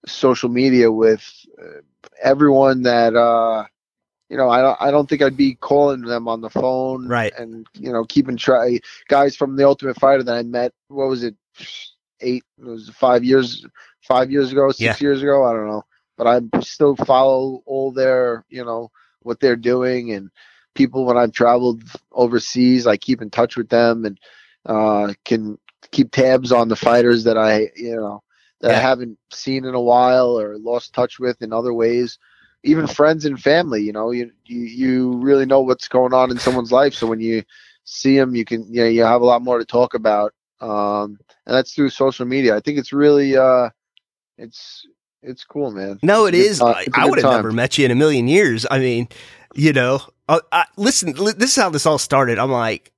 social 0.06 0.50
media 0.50 0.92
with 0.92 1.24
uh, 1.62 1.82
everyone 2.24 2.84
that 2.84 3.16
uh, 3.16 3.66
you 4.30 4.38
know. 4.38 4.50
I 4.50 4.62
don't 4.62 4.78
I 4.82 4.92
don't 4.92 5.10
think 5.10 5.22
I'd 5.22 5.36
be 5.38 5.56
calling 5.56 6.02
them 6.02 6.28
on 6.30 6.42
the 6.42 6.50
phone, 6.50 7.08
Right. 7.08 7.34
And 7.38 7.68
you 7.74 7.92
know, 7.92 8.06
keeping 8.06 8.38
try 8.38 8.80
guys 9.10 9.36
from 9.36 9.56
the 9.58 9.66
Ultimate 9.68 10.00
Fighter 10.00 10.24
that 10.24 10.36
I 10.36 10.44
met. 10.44 10.72
What 10.88 11.10
was 11.10 11.24
it? 11.24 11.36
Eight? 12.22 12.44
It 12.58 12.66
was 12.66 12.90
five 12.90 13.24
years. 13.24 13.66
Five 14.02 14.32
years 14.32 14.52
ago, 14.54 14.70
six 14.72 14.82
Yeah. 14.82 14.96
years 15.02 15.22
ago. 15.22 15.44
I 15.46 15.52
don't 15.52 15.68
know, 15.68 15.84
but 16.18 16.28
I 16.28 16.42
still 16.62 16.96
follow 16.96 17.62
all 17.66 17.92
their 17.92 18.46
you 18.50 18.66
know 18.66 18.92
what 19.22 19.40
they're 19.40 19.56
doing 19.56 20.12
and 20.12 20.30
people 20.78 21.06
when 21.06 21.18
I've 21.18 21.34
traveled 21.34 21.84
overseas, 22.14 22.88
I 22.88 22.96
keep 22.96 23.22
in 23.22 23.30
touch 23.30 23.58
with 23.58 23.68
them 23.68 24.06
and 24.06 24.18
uh, 24.66 25.14
can 25.26 25.58
keep 25.92 26.12
tabs 26.12 26.52
on 26.52 26.70
the 26.70 26.76
fighters 26.76 27.24
that 27.26 27.38
I, 27.38 27.72
you 27.76 27.96
know, 27.96 28.24
that 28.62 28.72
I 28.72 28.80
haven't 28.80 29.18
seen 29.32 29.66
in 29.66 29.74
a 29.74 29.82
while 29.82 30.40
or 30.40 30.58
lost 30.58 30.94
touch 30.94 31.20
with 31.20 31.42
in 31.42 31.52
other 31.52 31.74
ways. 31.74 32.18
Even 32.64 32.88
friends 32.88 33.26
and 33.26 33.42
family, 33.42 33.82
you 33.82 33.92
know, 33.92 34.12
you 34.12 34.32
you, 34.46 34.60
you 34.62 35.18
really 35.18 35.46
know 35.46 35.62
what's 35.62 35.88
going 35.88 36.14
on 36.14 36.32
in 36.32 36.40
someone's 36.40 36.72
life. 36.72 36.94
So 36.94 37.08
when 37.08 37.20
you 37.20 37.44
see 37.84 38.18
them, 38.18 38.36
you 38.36 38.46
can, 38.46 38.72
you 38.72 38.82
know, 38.82 38.90
you 38.90 39.04
have 39.04 39.22
a 39.22 39.26
lot 39.26 39.42
more 39.42 39.58
to 39.58 39.66
talk 39.66 39.94
about. 39.94 40.34
Um, 40.60 41.20
and 41.46 41.56
that's 41.56 41.74
through 41.74 41.90
social 41.90 42.26
media. 42.26 42.56
I 42.56 42.60
think 42.60 42.78
it's 42.78 42.92
really, 42.94 43.38
uh, 43.38 43.70
it's 44.38 44.86
it's 45.24 45.44
cool, 45.44 45.72
man. 45.72 46.00
No, 46.04 46.26
It's 46.26 46.38
it 46.38 46.42
good 46.42 46.46
is. 46.52 46.60
ti- 46.60 46.66
I, 46.66 46.82
it's 46.82 46.98
I 46.98 47.06
would 47.06 47.20
have 47.20 47.32
never 47.32 47.52
met 47.52 47.78
you 47.78 47.86
in 47.86 47.92
a 47.92 47.96
million 47.96 48.28
years. 48.28 48.66
I 48.70 48.80
mean, 48.80 49.08
you 49.56 49.74
know, 49.74 50.02
I, 50.30 50.40
I, 50.52 50.66
listen, 50.78 51.14
li- 51.14 51.34
this 51.38 51.52
is 51.58 51.62
how 51.62 51.70
this 51.70 51.86
all 51.86 51.98
started. 51.98 52.40
I'm 52.40 52.52
like, 52.52 52.92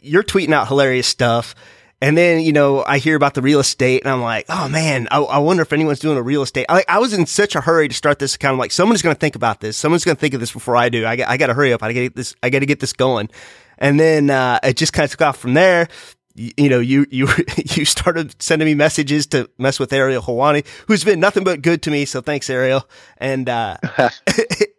you're 0.00 0.22
tweeting 0.22 0.52
out 0.52 0.68
hilarious 0.68 1.06
stuff. 1.06 1.54
And 2.00 2.18
then, 2.18 2.40
you 2.40 2.52
know, 2.52 2.82
I 2.84 2.98
hear 2.98 3.14
about 3.14 3.34
the 3.34 3.42
real 3.42 3.60
estate 3.60 4.02
and 4.02 4.10
I'm 4.12 4.20
like, 4.22 4.46
oh 4.48 4.68
man, 4.68 5.06
I, 5.12 5.18
I 5.20 5.38
wonder 5.38 5.62
if 5.62 5.72
anyone's 5.72 6.00
doing 6.00 6.18
a 6.18 6.22
real 6.22 6.42
estate. 6.42 6.66
I, 6.68 6.84
I 6.88 6.98
was 6.98 7.12
in 7.12 7.26
such 7.26 7.54
a 7.54 7.60
hurry 7.60 7.86
to 7.86 7.94
start 7.94 8.18
this 8.18 8.34
account. 8.34 8.54
I'm 8.54 8.58
like, 8.58 8.72
someone's 8.72 9.02
going 9.02 9.14
to 9.14 9.20
think 9.20 9.36
about 9.36 9.60
this. 9.60 9.76
Someone's 9.76 10.04
going 10.04 10.16
to 10.16 10.20
think 10.20 10.34
of 10.34 10.40
this 10.40 10.50
before 10.50 10.76
I 10.76 10.88
do. 10.88 11.06
I, 11.06 11.14
got- 11.14 11.28
I 11.28 11.36
got 11.36 11.46
to 11.46 11.54
hurry 11.54 11.72
up. 11.72 11.80
I 11.82 11.88
got 11.92 12.00
to 12.00 12.06
get 12.06 12.16
this, 12.16 12.34
I 12.42 12.50
got 12.50 12.58
to 12.58 12.66
get 12.66 12.80
this 12.80 12.92
going. 12.92 13.30
And 13.78 14.00
then, 14.00 14.30
uh, 14.30 14.58
it 14.64 14.76
just 14.76 14.92
kind 14.92 15.04
of 15.04 15.12
took 15.12 15.22
off 15.22 15.38
from 15.38 15.54
there. 15.54 15.86
You, 16.34 16.52
you 16.56 16.68
know, 16.70 16.80
you, 16.80 17.06
you, 17.10 17.28
you 17.58 17.84
started 17.84 18.40
sending 18.42 18.66
me 18.66 18.74
messages 18.74 19.26
to 19.28 19.50
mess 19.58 19.78
with 19.80 19.92
Ariel 19.92 20.22
Helwani, 20.22 20.66
who's 20.88 21.04
been 21.04 21.20
nothing 21.20 21.44
but 21.44 21.62
good 21.62 21.82
to 21.82 21.90
me. 21.90 22.04
So 22.06 22.20
thanks, 22.22 22.50
Ariel. 22.50 22.88
And, 23.18 23.48
uh, 23.48 23.78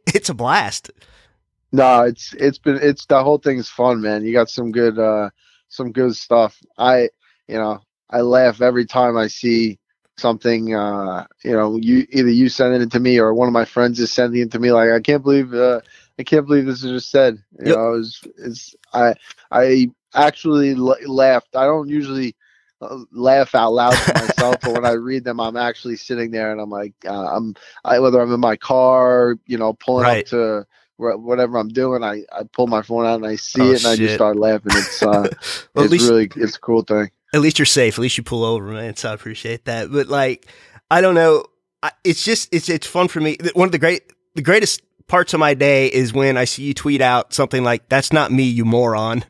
it's 0.07 0.29
a 0.29 0.33
blast. 0.36 0.91
No, 1.72 2.03
it's 2.03 2.33
it's 2.36 2.57
been 2.57 2.77
it's 2.81 3.05
the 3.05 3.24
whole 3.24 3.38
thing's 3.38 3.69
fun, 3.69 4.01
man. 4.01 4.25
You 4.25 4.33
got 4.33 4.50
some 4.50 4.72
good 4.72 4.98
uh 5.00 5.29
some 5.69 5.91
good 5.91 6.15
stuff. 6.15 6.60
I 6.79 7.10
you 7.48 7.55
know, 7.57 7.81
I 8.10 8.22
laugh 8.22 8.62
every 8.62 8.86
time 8.88 9.17
I 9.17 9.27
see 9.27 9.79
something 10.17 10.75
uh 10.75 11.27
you 11.43 11.51
know, 11.51 11.77
you 11.77 12.07
either 12.12 12.29
you 12.31 12.50
sending 12.50 12.81
it 12.81 12.91
to 12.93 13.00
me 13.00 13.19
or 13.19 13.36
one 13.36 13.48
of 13.48 13.53
my 13.53 13.65
friends 13.65 14.00
is 14.00 14.12
sending 14.12 14.41
it 14.41 14.51
to 14.53 14.60
me 14.60 14.72
like 14.72 14.89
I 14.91 15.00
can't 15.00 15.24
believe 15.24 15.53
uh 15.53 15.81
I 16.19 16.24
can't 16.24 16.48
believe 16.48 16.65
this 16.65 16.83
is 16.83 16.91
just 16.91 17.12
said. 17.12 17.38
You 17.60 17.65
Yep. 17.65 17.74
know, 17.74 17.93
it's 17.95 18.24
it's 18.39 18.75
I 18.93 19.15
I 19.51 19.91
actually 20.15 20.72
l- 20.72 20.98
laughed. 21.05 21.55
I 21.55 21.65
don't 21.65 21.89
usually 21.89 22.36
uh, 22.82 23.00
laugh 23.12 23.55
out 23.55 23.72
loud 23.74 24.01
to 24.03 24.12
myself, 24.12 24.60
but 24.63 24.72
when 24.74 24.86
I 24.86 24.91
read 24.91 25.24
them, 25.24 25.39
I'm 25.39 25.58
actually 25.58 25.96
sitting 25.96 26.32
there 26.32 26.51
and 26.51 26.62
I'm 26.62 26.70
like, 26.70 26.93
uh, 27.05 27.36
I'm 27.36 27.55
I, 27.86 28.00
whether 28.00 28.22
I'm 28.22 28.34
in 28.34 28.39
my 28.39 28.55
car, 28.58 29.36
you 29.46 29.58
know, 29.58 29.74
pulling 29.74 30.05
Right. 30.05 30.20
up 30.25 30.25
to 30.29 30.65
wh- 30.98 31.20
whatever 31.20 31.58
I'm 31.58 31.70
doing, 31.70 32.03
I, 32.03 32.24
I 32.32 32.43
pull 32.51 32.67
my 32.67 32.82
phone 32.82 33.05
out 33.05 33.15
and 33.15 33.25
I 33.25 33.36
see 33.36 33.62
Oh, 33.62 33.72
it 33.72 33.77
and 33.77 33.88
I 33.88 33.96
just 33.96 34.13
start 34.15 34.38
laughing. 34.38 34.75
It's 34.75 35.01
uh, 35.03 35.27
Well, 35.75 35.86
it's 35.86 35.91
least, 35.91 36.10
really 36.10 36.29
it's 36.36 36.55
a 36.58 36.60
cool 36.60 36.82
thing. 36.84 37.10
at 37.34 37.41
least 37.41 37.60
you're 37.60 37.65
safe. 37.65 37.96
At 37.96 38.01
least 38.01 38.17
you 38.17 38.24
pull 38.24 38.43
over, 38.43 38.65
man. 38.67 38.96
So 38.96 39.12
I 39.12 39.13
appreciate 39.13 39.65
that. 39.65 39.91
But 39.91 40.08
like, 40.08 40.48
I 40.91 41.01
don't 41.01 41.15
know. 41.15 41.46
I, 41.82 41.91
it's 42.03 42.24
just 42.24 42.53
it's 42.53 42.70
it's 42.70 42.88
fun 42.88 43.08
for 43.08 43.20
me. 43.20 43.38
One 43.53 43.67
of 43.67 43.72
the 43.72 43.79
great 43.79 44.03
the 44.36 44.41
greatest 44.41 44.82
parts 45.08 45.34
of 45.34 45.39
my 45.39 45.53
day 45.53 45.88
is 45.88 46.13
when 46.13 46.38
I 46.38 46.46
see 46.46 46.63
you 46.63 46.74
tweet 46.74 47.01
out 47.01 47.34
something 47.34 47.63
like 47.63 47.89
"That's 47.89 48.13
not 48.13 48.32
me, 48.32 48.43
you 48.43 48.65
moron." 48.65 49.24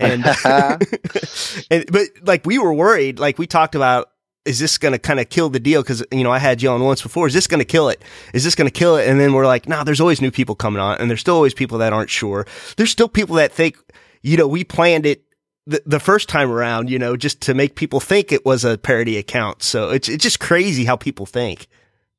And, 0.00 0.24
and 1.70 1.84
but 1.90 2.08
like 2.22 2.44
we 2.44 2.58
were 2.58 2.74
worried. 2.74 3.18
Like 3.18 3.38
we 3.38 3.46
talked 3.46 3.74
about. 3.74 4.10
Is 4.44 4.58
this 4.58 4.76
going 4.76 4.92
to 4.92 4.98
kind 4.98 5.20
of 5.20 5.30
kill 5.30 5.48
the 5.48 5.58
deal? 5.58 5.80
Because 5.80 6.04
you 6.12 6.22
know 6.22 6.30
I 6.30 6.38
had 6.38 6.60
you 6.60 6.68
on 6.68 6.82
once 6.82 7.00
before. 7.00 7.26
Is 7.26 7.32
this 7.32 7.46
going 7.46 7.60
to 7.60 7.64
kill 7.64 7.88
it? 7.88 8.02
Is 8.34 8.44
this 8.44 8.54
going 8.54 8.66
to 8.66 8.78
kill 8.78 8.96
it? 8.96 9.08
And 9.08 9.18
then 9.18 9.32
we're 9.32 9.46
like, 9.46 9.66
no. 9.66 9.84
there's 9.84 10.02
always 10.02 10.20
new 10.20 10.30
people 10.30 10.54
coming 10.54 10.80
on, 10.80 10.98
and 11.00 11.08
there's 11.08 11.20
still 11.20 11.36
always 11.36 11.54
people 11.54 11.78
that 11.78 11.94
aren't 11.94 12.10
sure. 12.10 12.46
There's 12.76 12.90
still 12.90 13.08
people 13.08 13.36
that 13.36 13.52
think, 13.52 13.78
you 14.20 14.36
know, 14.36 14.46
we 14.46 14.62
planned 14.62 15.06
it 15.06 15.24
the, 15.66 15.82
the 15.86 16.00
first 16.00 16.28
time 16.28 16.50
around, 16.50 16.90
you 16.90 16.98
know, 16.98 17.16
just 17.16 17.40
to 17.42 17.54
make 17.54 17.74
people 17.74 18.00
think 18.00 18.32
it 18.32 18.44
was 18.44 18.64
a 18.64 18.76
parody 18.76 19.16
account. 19.16 19.62
So 19.62 19.90
it's 19.90 20.08
it's 20.08 20.22
just 20.22 20.40
crazy 20.40 20.84
how 20.84 20.96
people 20.96 21.26
think. 21.26 21.66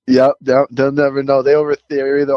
Yep, 0.08 0.34
they'll, 0.41 0.67
they'll 0.70 0.91
never 0.91 1.24
know. 1.24 1.41
They 1.41 1.55
over 1.55 1.75
they're 1.89 2.20
either 2.20 2.36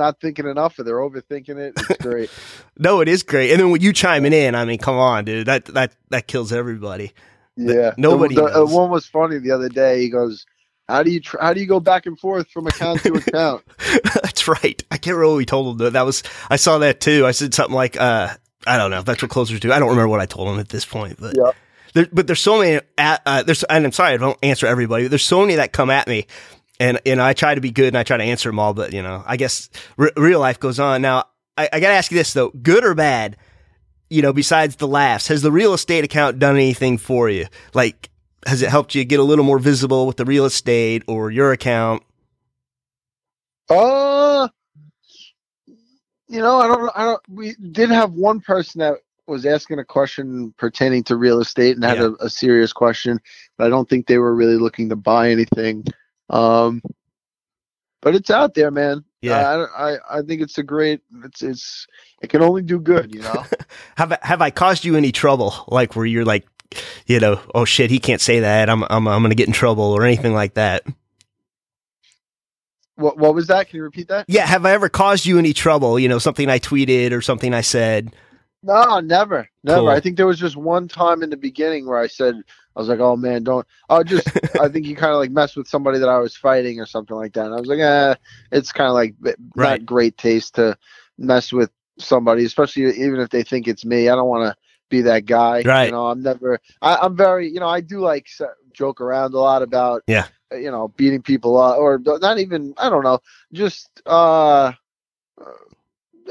not 0.00 0.20
thinking 0.20 0.48
enough 0.48 0.76
or 0.80 0.82
they're 0.82 0.96
overthinking 0.96 1.56
it. 1.58 1.74
It's 1.76 2.02
great. 2.02 2.30
No, 2.76 3.00
it 3.00 3.08
is 3.08 3.22
great. 3.22 3.52
And 3.52 3.60
then 3.60 3.70
when 3.70 3.80
you 3.80 3.92
chiming 3.92 4.32
in, 4.32 4.56
I 4.56 4.64
mean, 4.64 4.78
come 4.78 4.96
on, 4.96 5.24
dude, 5.24 5.46
that 5.46 5.66
that 5.66 5.92
that 6.08 6.26
kills 6.26 6.52
everybody. 6.52 7.12
Yeah, 7.56 7.94
nobody 7.96 8.34
The, 8.34 8.42
the, 8.42 8.50
knows. 8.50 8.72
one 8.72 8.90
was 8.90 9.06
funny 9.06 9.38
the 9.38 9.52
other 9.52 9.68
day. 9.68 10.00
He 10.00 10.08
goes, 10.10 10.46
"How 10.88 11.02
do 11.04 11.10
you 11.12 11.20
tr- 11.20 11.38
how 11.40 11.52
do 11.52 11.60
you 11.60 11.66
go 11.66 11.78
back 11.78 12.06
and 12.06 12.18
forth 12.18 12.48
from 12.50 12.66
account 12.66 13.02
to 13.02 13.12
account?" 13.26 13.62
That's 14.22 14.48
right. 14.48 14.82
I 14.90 14.96
can't 14.96 15.14
remember 15.16 15.30
what 15.32 15.36
we 15.38 15.46
told 15.46 15.68
him. 15.72 15.76
Though. 15.78 15.90
That 15.90 16.06
was 16.06 16.22
I 16.48 16.56
saw 16.56 16.78
that 16.78 17.00
too. 17.00 17.26
I 17.26 17.32
said 17.32 17.52
something 17.54 17.74
like, 17.74 18.00
uh, 18.00 18.28
I 18.66 18.76
don't 18.78 18.90
know. 18.90 19.02
That's 19.02 19.22
what 19.22 19.30
closers 19.30 19.60
do. 19.60 19.72
I 19.72 19.78
don't 19.78 19.90
remember 19.90 20.08
what 20.08 20.20
I 20.20 20.26
told 20.26 20.48
him 20.48 20.58
at 20.58 20.70
this 20.70 20.84
point, 20.86 21.18
but 21.20 21.34
Yep. 21.36 21.54
there, 21.94 22.06
but 22.12 22.26
there's 22.26 22.40
so 22.40 22.58
many. 22.60 22.80
At, 22.96 23.20
uh, 23.26 23.42
there's 23.42 23.62
and 23.64 23.84
I'm 23.84 23.92
sorry 23.92 24.14
I 24.14 24.16
don't 24.16 24.38
answer 24.42 24.66
everybody. 24.66 25.06
There's 25.08 25.24
so 25.24 25.40
many 25.42 25.56
that 25.56 25.72
come 25.72 25.90
at 25.90 26.06
me, 26.08 26.26
and 26.80 27.00
and 27.06 27.22
I 27.22 27.34
try 27.34 27.54
to 27.54 27.62
be 27.62 27.72
good 27.72 27.88
and 27.88 27.98
I 27.98 28.04
try 28.04 28.18
to 28.18 28.24
answer 28.24 28.50
them 28.50 28.60
all. 28.60 28.74
But 28.74 28.94
you 28.94 29.02
know, 29.02 29.24
I 29.26 29.38
guess 29.38 29.70
re- 29.98 30.12
real 30.16 30.40
life 30.40 30.60
goes 30.60 30.80
on. 30.80 31.02
Now 31.02 31.26
I, 31.58 31.70
I 31.72 31.80
got 31.80 31.90
to 31.90 31.94
ask 31.94 32.10
you 32.12 32.18
this 32.18 32.34
though: 32.34 32.50
good 32.50 32.84
or 32.84 32.94
bad? 32.96 33.36
You 34.10 34.22
know, 34.22 34.32
besides 34.32 34.76
the 34.76 34.88
laughs, 34.88 35.28
has 35.28 35.42
the 35.42 35.52
real 35.52 35.74
estate 35.74 36.04
account 36.04 36.40
done 36.40 36.56
anything 36.56 36.98
for 36.98 37.30
you? 37.30 37.46
Like, 37.74 38.10
has 38.46 38.62
it 38.62 38.70
helped 38.70 38.94
you 38.94 39.04
get 39.04 39.20
a 39.20 39.24
little 39.24 39.44
more 39.44 39.60
visible 39.60 40.06
with 40.06 40.18
the 40.18 40.26
real 40.26 40.46
estate 40.46 41.04
or 41.08 41.30
your 41.30 41.52
account? 41.52 42.02
Uh, 43.68 44.48
you 46.28 46.40
know, 46.40 46.60
I 46.60 46.68
don't, 46.68 46.92
I 46.96 47.04
don't. 47.04 47.22
We 47.28 47.54
did 47.72 47.90
have 47.90 48.12
one 48.12 48.40
person 48.40 48.80
that 48.80 48.96
was 49.26 49.46
asking 49.46 49.78
a 49.78 49.84
question 49.84 50.54
pertaining 50.58 51.04
to 51.04 51.16
real 51.16 51.40
estate 51.40 51.76
and 51.76 51.84
had 51.84 51.98
Yeah. 51.98 52.06
a, 52.20 52.26
a 52.26 52.30
serious 52.30 52.72
question, 52.72 53.20
but 53.58 53.66
I 53.66 53.70
don't 53.70 53.88
think 53.88 54.06
they 54.06 54.18
were 54.18 54.34
really 54.34 54.56
looking 54.58 54.88
to 54.90 54.96
buy 54.96 55.30
anything. 55.30 55.84
Um, 56.30 56.80
but 58.00 58.14
it's 58.14 58.30
out 58.30 58.54
there, 58.54 58.70
man. 58.70 59.04
Yeah. 59.20 59.66
I, 59.76 59.92
I, 59.92 60.18
I, 60.18 60.22
think 60.22 60.40
it's 60.40 60.56
a 60.56 60.62
great. 60.62 61.00
It's, 61.24 61.42
it's, 61.42 61.86
it 62.22 62.30
can 62.30 62.40
only 62.40 62.62
do 62.62 62.80
good, 62.80 63.14
you 63.14 63.20
know. 63.20 63.44
Have 63.96 64.18
have 64.22 64.40
I 64.40 64.50
caused 64.50 64.84
you 64.84 64.96
any 64.96 65.12
trouble? 65.12 65.52
Like 65.68 65.94
where 65.94 66.06
you're 66.06 66.24
like, 66.24 66.46
you 67.06 67.20
know, 67.20 67.40
oh 67.54 67.66
shit, 67.66 67.90
he 67.90 67.98
can't 67.98 68.20
say 68.20 68.40
that. 68.40 68.70
I'm 68.70 68.82
I'm 68.84 69.06
I'm 69.06 69.22
gonna 69.22 69.34
get 69.34 69.46
in 69.46 69.52
trouble 69.52 69.84
or 69.84 70.04
anything 70.04 70.32
like 70.32 70.54
that. 70.54 70.84
what, 72.96 73.18
what 73.18 73.34
was 73.34 73.48
that? 73.48 73.68
Can 73.68 73.78
you 73.78 73.82
repeat 73.82 74.08
that? 74.08 74.24
Yeah, 74.28 74.46
have 74.46 74.64
I 74.64 74.72
ever 74.72 74.88
caused 74.88 75.26
you 75.26 75.38
any 75.38 75.52
trouble? 75.52 75.98
You 75.98 76.08
know, 76.08 76.18
something 76.18 76.48
I 76.48 76.58
tweeted 76.58 77.12
or 77.12 77.20
something 77.20 77.52
I 77.52 77.60
said. 77.60 78.14
No, 78.62 79.00
never, 79.00 79.48
never. 79.64 79.80
Cool. 79.80 79.88
I 79.88 80.00
think 80.00 80.16
there 80.16 80.26
was 80.26 80.38
just 80.38 80.56
one 80.56 80.86
time 80.86 81.22
in 81.22 81.30
the 81.30 81.36
beginning 81.36 81.86
where 81.86 81.98
I 81.98 82.06
said, 82.06 82.42
I 82.76 82.80
was 82.80 82.88
like, 82.88 83.00
"Oh 83.00 83.16
man, 83.16 83.42
don't." 83.44 83.66
I 83.88 84.02
just, 84.02 84.28
I 84.60 84.68
think 84.68 84.86
you 84.86 84.94
kind 84.96 85.12
of 85.12 85.18
like 85.18 85.30
messed 85.30 85.56
with 85.56 85.66
somebody 85.68 85.98
that 85.98 86.08
I 86.08 86.18
was 86.18 86.36
fighting 86.36 86.80
or 86.80 86.86
something 86.86 87.16
like 87.16 87.32
that. 87.34 87.46
And 87.46 87.54
I 87.54 87.58
was 87.60 87.68
like, 87.68 87.80
"Eh, 87.80 88.14
it's 88.52 88.72
kind 88.72 88.88
of 88.88 88.94
like 88.94 89.14
b- 89.20 89.34
Right. 89.56 89.80
not 89.80 89.86
great 89.86 90.16
taste 90.16 90.54
to 90.56 90.76
mess 91.18 91.52
with 91.52 91.70
somebody, 91.98 92.44
especially 92.44 92.84
even 92.96 93.20
if 93.20 93.30
they 93.30 93.42
think 93.42 93.66
it's 93.68 93.84
me. 93.84 94.08
I 94.08 94.14
don't 94.14 94.28
want 94.28 94.50
to 94.52 94.56
be 94.88 95.02
that 95.02 95.26
guy. 95.26 95.62
Right. 95.62 95.86
You 95.86 95.92
know, 95.92 96.06
I'm 96.06 96.22
never. 96.22 96.60
I, 96.80 96.96
I'm 96.96 97.16
very. 97.16 97.48
You 97.50 97.60
know, 97.60 97.68
I 97.68 97.80
do 97.80 98.00
like 98.00 98.28
joke 98.72 99.00
around 99.00 99.34
a 99.34 99.38
lot 99.38 99.62
about. 99.62 100.02
Yeah. 100.06 100.26
uh, 100.52 100.56
You 100.56 100.70
know, 100.70 100.88
beating 100.88 101.22
people 101.22 101.58
up, 101.58 101.78
or 101.78 101.98
not 102.04 102.38
even. 102.38 102.74
I 102.78 102.88
don't 102.88 103.04
know. 103.04 103.18
Just 103.52 104.00
uh, 104.06 104.72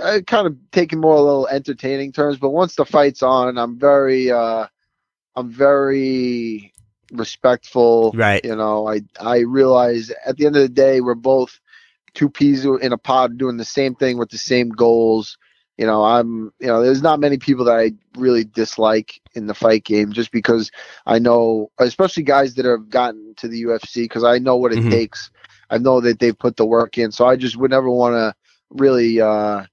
I 0.04 0.22
kind 0.22 0.48
of 0.48 0.56
taking 0.72 1.00
more 1.00 1.16
a 1.16 1.22
little 1.22 1.48
entertaining 1.48 2.12
terms. 2.12 2.38
But 2.38 2.52
once 2.52 2.76
the 2.76 2.86
fight's 2.86 3.22
on, 3.24 3.58
I'm 3.58 3.78
very. 3.78 4.32
uh 4.32 4.68
I'm 5.36 5.50
very 5.52 6.74
respectful. 7.12 8.14
Right. 8.16 8.44
You 8.44 8.56
know, 8.56 8.88
I 8.88 9.02
I 9.20 9.40
realize 9.40 10.12
at 10.26 10.38
the 10.38 10.46
end 10.46 10.56
of 10.56 10.62
the 10.62 10.70
day, 10.70 11.02
we're 11.02 11.16
both 11.16 11.60
two 12.14 12.30
peas 12.30 12.66
in 12.66 12.92
a 12.94 12.98
pod 12.98 13.38
doing 13.38 13.58
the 13.58 13.66
same 13.66 13.96
thing 13.96 14.18
with 14.18 14.30
the 14.30 14.38
same 14.38 14.70
goals. 14.70 15.38
You 15.78 15.86
know, 15.86 16.04
I'm, 16.04 16.52
you 16.60 16.68
know, 16.68 16.82
there's 16.84 17.02
not 17.02 17.22
many 17.22 17.38
people 17.38 17.64
that 17.66 17.78
I 17.78 17.94
really 18.18 18.44
dislike 18.44 19.22
in 19.34 19.48
the 19.48 19.54
fight 19.54 19.86
game 19.86 20.12
just 20.12 20.32
because 20.32 20.72
I 21.06 21.20
know, 21.20 21.72
especially 21.80 22.24
guys 22.24 22.56
that 22.56 22.66
have 22.66 22.90
gotten 22.90 23.34
to 23.38 23.48
the 23.48 23.62
UFC, 23.64 24.04
because 24.04 24.26
I 24.26 24.40
know 24.40 24.58
what 24.58 24.74
it 24.74 24.80
Mhm. 24.80 24.90
takes. 24.90 25.32
I 25.70 25.78
know 25.78 26.02
that 26.02 26.20
they've 26.20 26.38
put 26.38 26.58
the 26.58 26.66
work 26.66 26.98
in. 26.98 27.12
So 27.14 27.26
I 27.26 27.38
just 27.38 27.56
would 27.56 27.72
never 27.72 27.90
want 27.90 28.16
to 28.16 28.36
really 28.72 29.22
uh, 29.22 29.64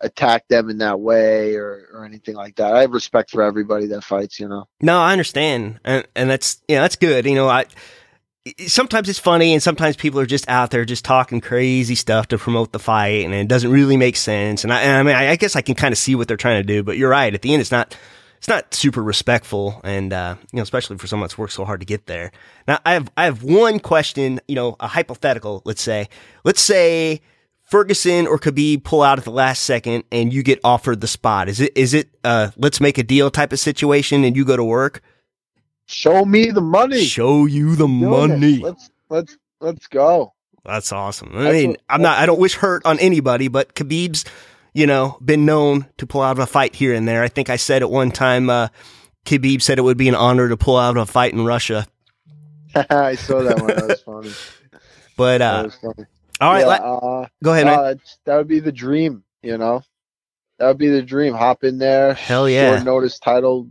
attack 0.00 0.46
them 0.48 0.68
in 0.68 0.78
that 0.78 1.00
way 1.00 1.54
or, 1.54 1.88
or 1.92 2.04
anything 2.04 2.34
like 2.34 2.56
that. 2.56 2.74
I 2.74 2.82
have 2.82 2.92
respect 2.92 3.30
for 3.30 3.42
everybody 3.42 3.86
that 3.86 4.04
fights, 4.04 4.38
you 4.38 4.48
know. 4.48 4.66
No, 4.80 4.98
I 4.98 5.12
understand, 5.12 5.80
and 5.84 6.06
and 6.14 6.30
that's 6.30 6.62
yeah, 6.68 6.82
that's 6.82 6.96
good. 6.96 7.26
You 7.26 7.34
know, 7.34 7.48
I 7.48 7.66
sometimes 8.66 9.08
it's 9.08 9.18
funny, 9.18 9.52
and 9.52 9.62
sometimes 9.62 9.96
people 9.96 10.20
are 10.20 10.26
just 10.26 10.48
out 10.48 10.70
there 10.70 10.84
just 10.84 11.04
talking 11.04 11.40
crazy 11.40 11.94
stuff 11.94 12.28
to 12.28 12.38
promote 12.38 12.72
the 12.72 12.78
fight, 12.78 13.24
and 13.24 13.34
it 13.34 13.48
doesn't 13.48 13.70
really 13.70 13.96
make 13.96 14.16
sense. 14.16 14.64
And 14.64 14.72
I, 14.72 14.80
and 14.82 14.96
I 14.96 15.02
mean, 15.02 15.14
I, 15.14 15.32
I 15.32 15.36
guess 15.36 15.56
I 15.56 15.62
can 15.62 15.74
kind 15.74 15.92
of 15.92 15.98
see 15.98 16.14
what 16.14 16.28
they're 16.28 16.36
trying 16.36 16.60
to 16.60 16.66
do, 16.66 16.82
but 16.82 16.96
you're 16.96 17.10
right. 17.10 17.32
At 17.32 17.42
the 17.42 17.52
end, 17.52 17.60
it's 17.60 17.72
not 17.72 17.96
it's 18.38 18.48
not 18.48 18.72
super 18.72 19.02
respectful, 19.02 19.80
and 19.84 20.12
uh, 20.12 20.36
you 20.52 20.56
know, 20.56 20.62
especially 20.62 20.96
for 20.98 21.06
someone 21.06 21.26
that's 21.26 21.38
worked 21.38 21.52
so 21.52 21.64
hard 21.64 21.80
to 21.80 21.86
get 21.86 22.06
there. 22.06 22.32
Now, 22.66 22.78
I 22.84 22.94
have 22.94 23.10
I 23.16 23.24
have 23.24 23.42
one 23.42 23.80
question. 23.80 24.40
You 24.48 24.54
know, 24.54 24.76
a 24.80 24.88
hypothetical. 24.88 25.62
Let's 25.64 25.82
say, 25.82 26.08
let's 26.44 26.60
say. 26.60 27.20
Ferguson 27.70 28.26
or 28.26 28.36
Khabib 28.38 28.82
pull 28.82 29.02
out 29.02 29.18
at 29.18 29.24
the 29.24 29.30
last 29.30 29.62
second 29.62 30.02
and 30.10 30.32
you 30.32 30.42
get 30.42 30.58
offered 30.64 31.00
the 31.00 31.06
spot. 31.06 31.48
Is 31.48 31.60
it 31.60 31.72
is 31.76 31.94
it 31.94 32.08
uh 32.24 32.50
let's 32.56 32.80
make 32.80 32.98
a 32.98 33.02
deal 33.04 33.30
type 33.30 33.52
of 33.52 33.60
situation 33.60 34.24
and 34.24 34.36
you 34.36 34.44
go 34.44 34.56
to 34.56 34.64
work? 34.64 35.00
Show 35.86 36.24
me 36.24 36.50
the 36.50 36.60
money. 36.60 37.04
Show 37.04 37.46
you 37.46 37.76
the 37.76 37.86
Doing 37.86 38.02
it. 38.02 38.28
money. 38.28 38.58
Let's 38.58 38.90
let's 39.08 39.36
let's 39.60 39.86
go. 39.86 40.32
That's 40.64 40.92
awesome. 40.92 41.30
I 41.34 41.52
mean, 41.52 41.70
what- 41.70 41.80
I'm 41.88 42.02
not 42.02 42.18
I 42.18 42.26
don't 42.26 42.40
wish 42.40 42.54
hurt 42.54 42.84
on 42.84 42.98
anybody, 42.98 43.46
but 43.48 43.74
Khabib's, 43.74 44.24
you 44.74 44.86
know, 44.86 45.16
been 45.24 45.46
known 45.46 45.86
to 45.98 46.06
pull 46.06 46.22
out 46.22 46.32
of 46.32 46.38
a 46.40 46.46
fight 46.46 46.74
here 46.74 46.92
and 46.92 47.06
there. 47.06 47.22
I 47.22 47.28
think 47.28 47.50
I 47.50 47.56
said 47.56 47.82
at 47.82 47.90
one 47.90 48.10
time 48.10 48.50
uh 48.50 48.68
Khabib 49.26 49.62
said 49.62 49.78
it 49.78 49.82
would 49.82 49.96
be 49.96 50.08
an 50.08 50.14
honor 50.16 50.48
to 50.48 50.56
pull 50.56 50.76
out 50.76 50.96
of 50.96 51.02
a 51.08 51.10
fight 51.10 51.34
in 51.34 51.44
Russia. 51.44 51.86
I 52.90 53.14
saw 53.14 53.42
that 53.42 53.58
one. 53.60 53.68
That 53.68 53.86
was 53.88 54.00
funny. 54.04 54.32
But 55.16 55.38
That 55.38 55.54
uh 55.54 55.62
was 55.64 55.74
funny. 55.76 56.06
All 56.40 56.52
right, 56.52 56.60
Yeah, 56.60 56.66
let- 56.66 56.82
uh, 56.82 57.26
go 57.42 57.52
ahead, 57.52 57.66
uh, 57.66 57.94
that 58.24 58.36
would 58.36 58.48
be 58.48 58.60
the 58.60 58.72
dream. 58.72 59.24
You 59.42 59.58
know, 59.58 59.82
that 60.58 60.68
would 60.68 60.78
be 60.78 60.88
the 60.88 61.02
dream. 61.02 61.34
Hop 61.34 61.64
in 61.64 61.78
there. 61.78 62.14
Hell 62.14 62.48
yeah. 62.48 62.76
Short 62.76 62.84
notice 62.84 63.18
title, 63.18 63.68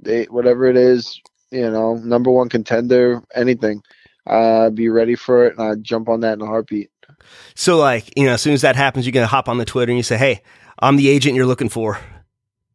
they, 0.00 0.24
whatever 0.24 0.66
it 0.66 0.76
is. 0.76 1.20
You 1.50 1.70
know, 1.70 1.94
number 1.94 2.30
one 2.30 2.48
contender. 2.48 3.22
Anything. 3.34 3.82
Uh, 4.26 4.68
be 4.68 4.90
ready 4.90 5.14
for 5.14 5.46
it, 5.46 5.56
and 5.56 5.66
I'd 5.66 5.82
jump 5.82 6.10
on 6.10 6.20
that 6.20 6.34
in 6.34 6.42
a 6.42 6.46
heartbeat. 6.46 6.90
So 7.54 7.78
like, 7.78 8.12
you 8.16 8.26
know, 8.26 8.34
as 8.34 8.42
soon 8.42 8.52
as 8.52 8.60
that 8.62 8.76
happens, 8.76 9.06
you're 9.06 9.12
gonna 9.12 9.26
hop 9.26 9.48
on 9.48 9.58
the 9.58 9.64
Twitter 9.64 9.90
and 9.90 9.96
you 9.96 10.02
say, 10.02 10.18
Hey, 10.18 10.42
I'm 10.78 10.96
the 10.96 11.08
agent 11.08 11.34
you're 11.34 11.46
looking 11.46 11.68
for. 11.68 11.98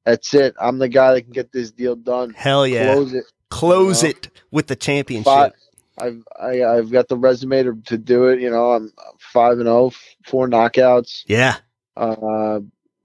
That's 0.06 0.34
it. 0.34 0.56
I'm 0.60 0.80
the 0.80 0.90
guy 0.90 1.14
that 1.14 1.22
can 1.22 1.32
get 1.32 1.52
this 1.52 1.72
deal 1.72 1.96
done. 1.96 2.34
Hell 2.34 2.68
yeah. 2.68 2.94
Close 2.94 3.14
it. 3.14 3.24
Close 3.50 4.04
you 4.04 4.10
know. 4.10 4.16
it 4.18 4.30
with 4.52 4.68
the 4.68 4.76
championship. 4.76 5.26
Five, 5.26 5.52
I've 6.00 6.24
I, 6.40 6.64
I've 6.64 6.92
got 6.92 7.08
the 7.08 7.18
resume 7.18 7.64
to, 7.64 7.82
to 7.86 7.98
do 7.98 8.26
it. 8.28 8.40
You 8.40 8.50
know, 8.50 8.72
I'm 8.72 8.92
five 9.20 9.54
and 9.54 9.66
zero, 9.66 9.92
four 10.26 10.48
knockouts. 10.48 11.24
Yeah. 11.28 11.58
Uh, 11.96 12.62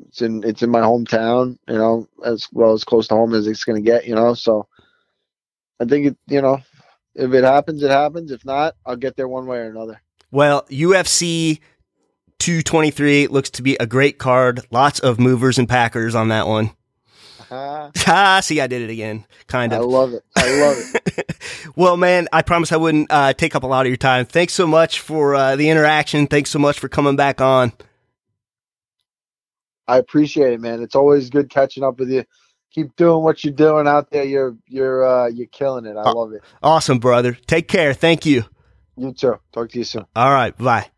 it's 0.06 0.22
in 0.22 0.42
it's 0.44 0.62
in 0.62 0.70
my 0.70 0.80
hometown. 0.80 1.58
You 1.68 1.76
know, 1.76 2.08
as 2.24 2.48
well 2.52 2.72
as 2.72 2.84
close 2.84 3.08
to 3.08 3.14
home 3.14 3.34
as 3.34 3.46
it's 3.46 3.64
going 3.64 3.82
to 3.82 3.90
get. 3.90 4.06
You 4.06 4.14
know, 4.14 4.34
so 4.34 4.66
I 5.80 5.84
think 5.84 6.06
it. 6.06 6.16
You 6.26 6.42
know, 6.42 6.60
if 7.14 7.32
it 7.32 7.44
happens, 7.44 7.82
it 7.82 7.90
happens. 7.90 8.30
If 8.30 8.44
not, 8.44 8.74
I'll 8.86 8.96
get 8.96 9.16
there 9.16 9.28
one 9.28 9.46
way 9.46 9.58
or 9.58 9.70
another. 9.70 10.00
Well, 10.30 10.62
UFC 10.70 11.60
223 12.38 13.26
looks 13.28 13.50
to 13.50 13.62
be 13.62 13.76
a 13.80 13.86
great 13.86 14.18
card. 14.18 14.66
Lots 14.70 15.00
of 15.00 15.18
movers 15.18 15.58
and 15.58 15.68
packers 15.68 16.14
on 16.14 16.28
that 16.28 16.46
one. 16.46 16.70
I 17.52 17.90
Ah, 18.06 18.40
see, 18.40 18.60
I 18.60 18.66
did 18.66 18.82
it 18.82 18.90
again. 18.90 19.26
Kind 19.48 19.72
of. 19.72 19.80
I 19.80 19.84
love 19.84 20.14
it. 20.14 20.24
I 20.36 20.50
love 20.60 20.76
it. 20.78 20.92
well, 21.76 21.96
man, 21.96 22.28
I 22.32 22.42
promise 22.42 22.72
I 22.72 22.76
wouldn't 22.76 23.10
uh, 23.10 23.32
take 23.34 23.54
up 23.56 23.62
a 23.62 23.66
lot 23.66 23.86
of 23.86 23.90
your 23.90 23.96
time. 23.96 24.26
Thanks 24.26 24.54
so 24.54 24.66
much 24.66 25.00
for 25.00 25.34
uh, 25.34 25.56
the 25.56 25.70
interaction. 25.70 26.26
Thanks 26.26 26.50
so 26.50 26.58
much 26.58 26.78
for 26.78 26.88
coming 26.88 27.16
back 27.16 27.40
on. 27.40 27.72
I 29.86 29.98
appreciate 29.98 30.52
it, 30.52 30.60
man. 30.60 30.82
It's 30.82 30.94
always 30.96 31.30
good 31.30 31.50
catching 31.50 31.84
up 31.84 31.98
with 31.98 32.10
you. 32.10 32.24
Keep 32.72 32.96
doing 32.96 33.22
what 33.24 33.44
you're 33.44 33.54
doing 33.54 33.88
out 33.88 34.10
there. 34.10 34.24
You're 34.24 34.56
you're 34.66 35.06
uh, 35.06 35.28
you're 35.28 35.46
killing 35.48 35.86
it. 35.86 35.96
I 35.96 36.04
love 36.04 36.32
it. 36.32 36.42
Awesome, 36.62 36.98
brother. 36.98 37.34
Take 37.46 37.68
care. 37.68 37.94
Thank 37.94 38.26
you. 38.26 38.44
You 38.96 39.12
too. 39.12 39.36
Talk 39.52 39.70
to 39.70 39.78
you 39.78 39.84
soon. 39.84 40.06
All 40.16 40.32
right. 40.32 40.56
Bye. 40.56 40.88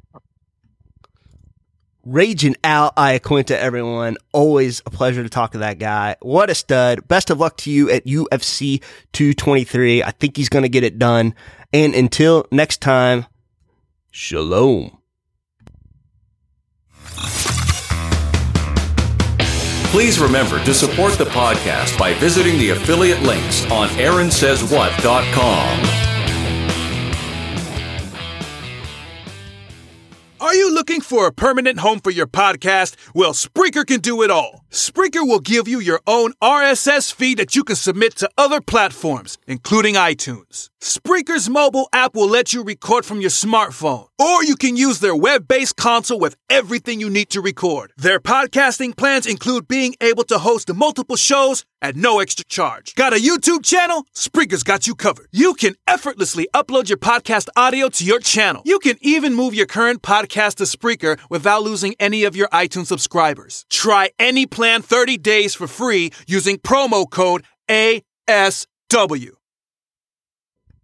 Raging 2.04 2.56
Al 2.64 2.92
Iaquinta, 2.92 3.52
everyone. 3.52 4.16
Always 4.32 4.80
a 4.86 4.90
pleasure 4.90 5.22
to 5.22 5.28
talk 5.28 5.52
to 5.52 5.58
that 5.58 5.78
guy. 5.78 6.16
What 6.20 6.50
a 6.50 6.54
stud. 6.54 7.06
Best 7.08 7.30
of 7.30 7.38
luck 7.38 7.56
to 7.58 7.70
you 7.70 7.90
at 7.90 8.06
UFC 8.06 8.82
223. 9.12 10.02
I 10.02 10.10
think 10.12 10.36
he's 10.36 10.48
going 10.48 10.62
to 10.62 10.68
get 10.68 10.84
it 10.84 10.98
done. 10.98 11.34
And 11.72 11.94
until 11.94 12.46
next 12.50 12.80
time, 12.80 13.26
shalom. 14.10 14.96
Please 19.90 20.20
remember 20.20 20.62
to 20.64 20.72
support 20.72 21.14
the 21.14 21.24
podcast 21.24 21.98
by 21.98 22.14
visiting 22.14 22.58
the 22.58 22.70
affiliate 22.70 23.22
links 23.22 23.68
on 23.70 23.88
AaronSaysWhat.com. 23.88 26.09
Are 30.40 30.54
you 30.54 30.72
looking 30.72 31.02
for 31.02 31.26
a 31.26 31.32
permanent 31.32 31.80
home 31.80 32.00
for 32.00 32.10
your 32.10 32.26
podcast? 32.26 32.96
Well, 33.14 33.34
Spreaker 33.34 33.86
can 33.86 34.00
do 34.00 34.22
it 34.22 34.30
all. 34.30 34.64
Spreaker 34.70 35.26
will 35.26 35.40
give 35.40 35.66
you 35.66 35.80
your 35.80 36.00
own 36.06 36.32
RSS 36.40 37.12
feed 37.12 37.38
that 37.38 37.56
you 37.56 37.64
can 37.64 37.74
submit 37.74 38.14
to 38.14 38.30
other 38.38 38.60
platforms, 38.60 39.36
including 39.48 39.96
iTunes. 39.96 40.68
Spreaker's 40.80 41.50
mobile 41.50 41.88
app 41.92 42.14
will 42.14 42.28
let 42.28 42.52
you 42.52 42.62
record 42.62 43.04
from 43.04 43.20
your 43.20 43.30
smartphone, 43.30 44.06
or 44.18 44.44
you 44.44 44.54
can 44.54 44.76
use 44.76 45.00
their 45.00 45.14
web 45.14 45.48
based 45.48 45.76
console 45.76 46.20
with 46.20 46.36
everything 46.48 47.00
you 47.00 47.10
need 47.10 47.30
to 47.30 47.40
record. 47.40 47.92
Their 47.96 48.20
podcasting 48.20 48.96
plans 48.96 49.26
include 49.26 49.66
being 49.66 49.96
able 50.00 50.22
to 50.24 50.38
host 50.38 50.72
multiple 50.72 51.16
shows 51.16 51.64
at 51.82 51.96
no 51.96 52.20
extra 52.20 52.44
charge. 52.44 52.94
Got 52.94 53.12
a 53.12 53.16
YouTube 53.16 53.64
channel? 53.64 54.06
Spreaker's 54.14 54.62
got 54.62 54.86
you 54.86 54.94
covered. 54.94 55.26
You 55.32 55.54
can 55.54 55.74
effortlessly 55.86 56.48
upload 56.54 56.88
your 56.88 56.98
podcast 56.98 57.48
audio 57.56 57.88
to 57.88 58.04
your 58.04 58.20
channel. 58.20 58.62
You 58.64 58.78
can 58.78 58.96
even 59.00 59.34
move 59.34 59.54
your 59.54 59.66
current 59.66 60.02
podcast 60.02 60.56
to 60.56 60.64
Spreaker 60.64 61.18
without 61.28 61.62
losing 61.62 61.94
any 61.98 62.24
of 62.24 62.36
your 62.36 62.48
iTunes 62.48 62.86
subscribers. 62.86 63.66
Try 63.70 64.10
any 64.18 64.46
plan 64.60 64.82
30 64.82 65.16
days 65.16 65.54
for 65.54 65.66
free 65.66 66.12
using 66.26 66.58
promo 66.58 67.08
code 67.08 67.44
ASW. 67.70 69.39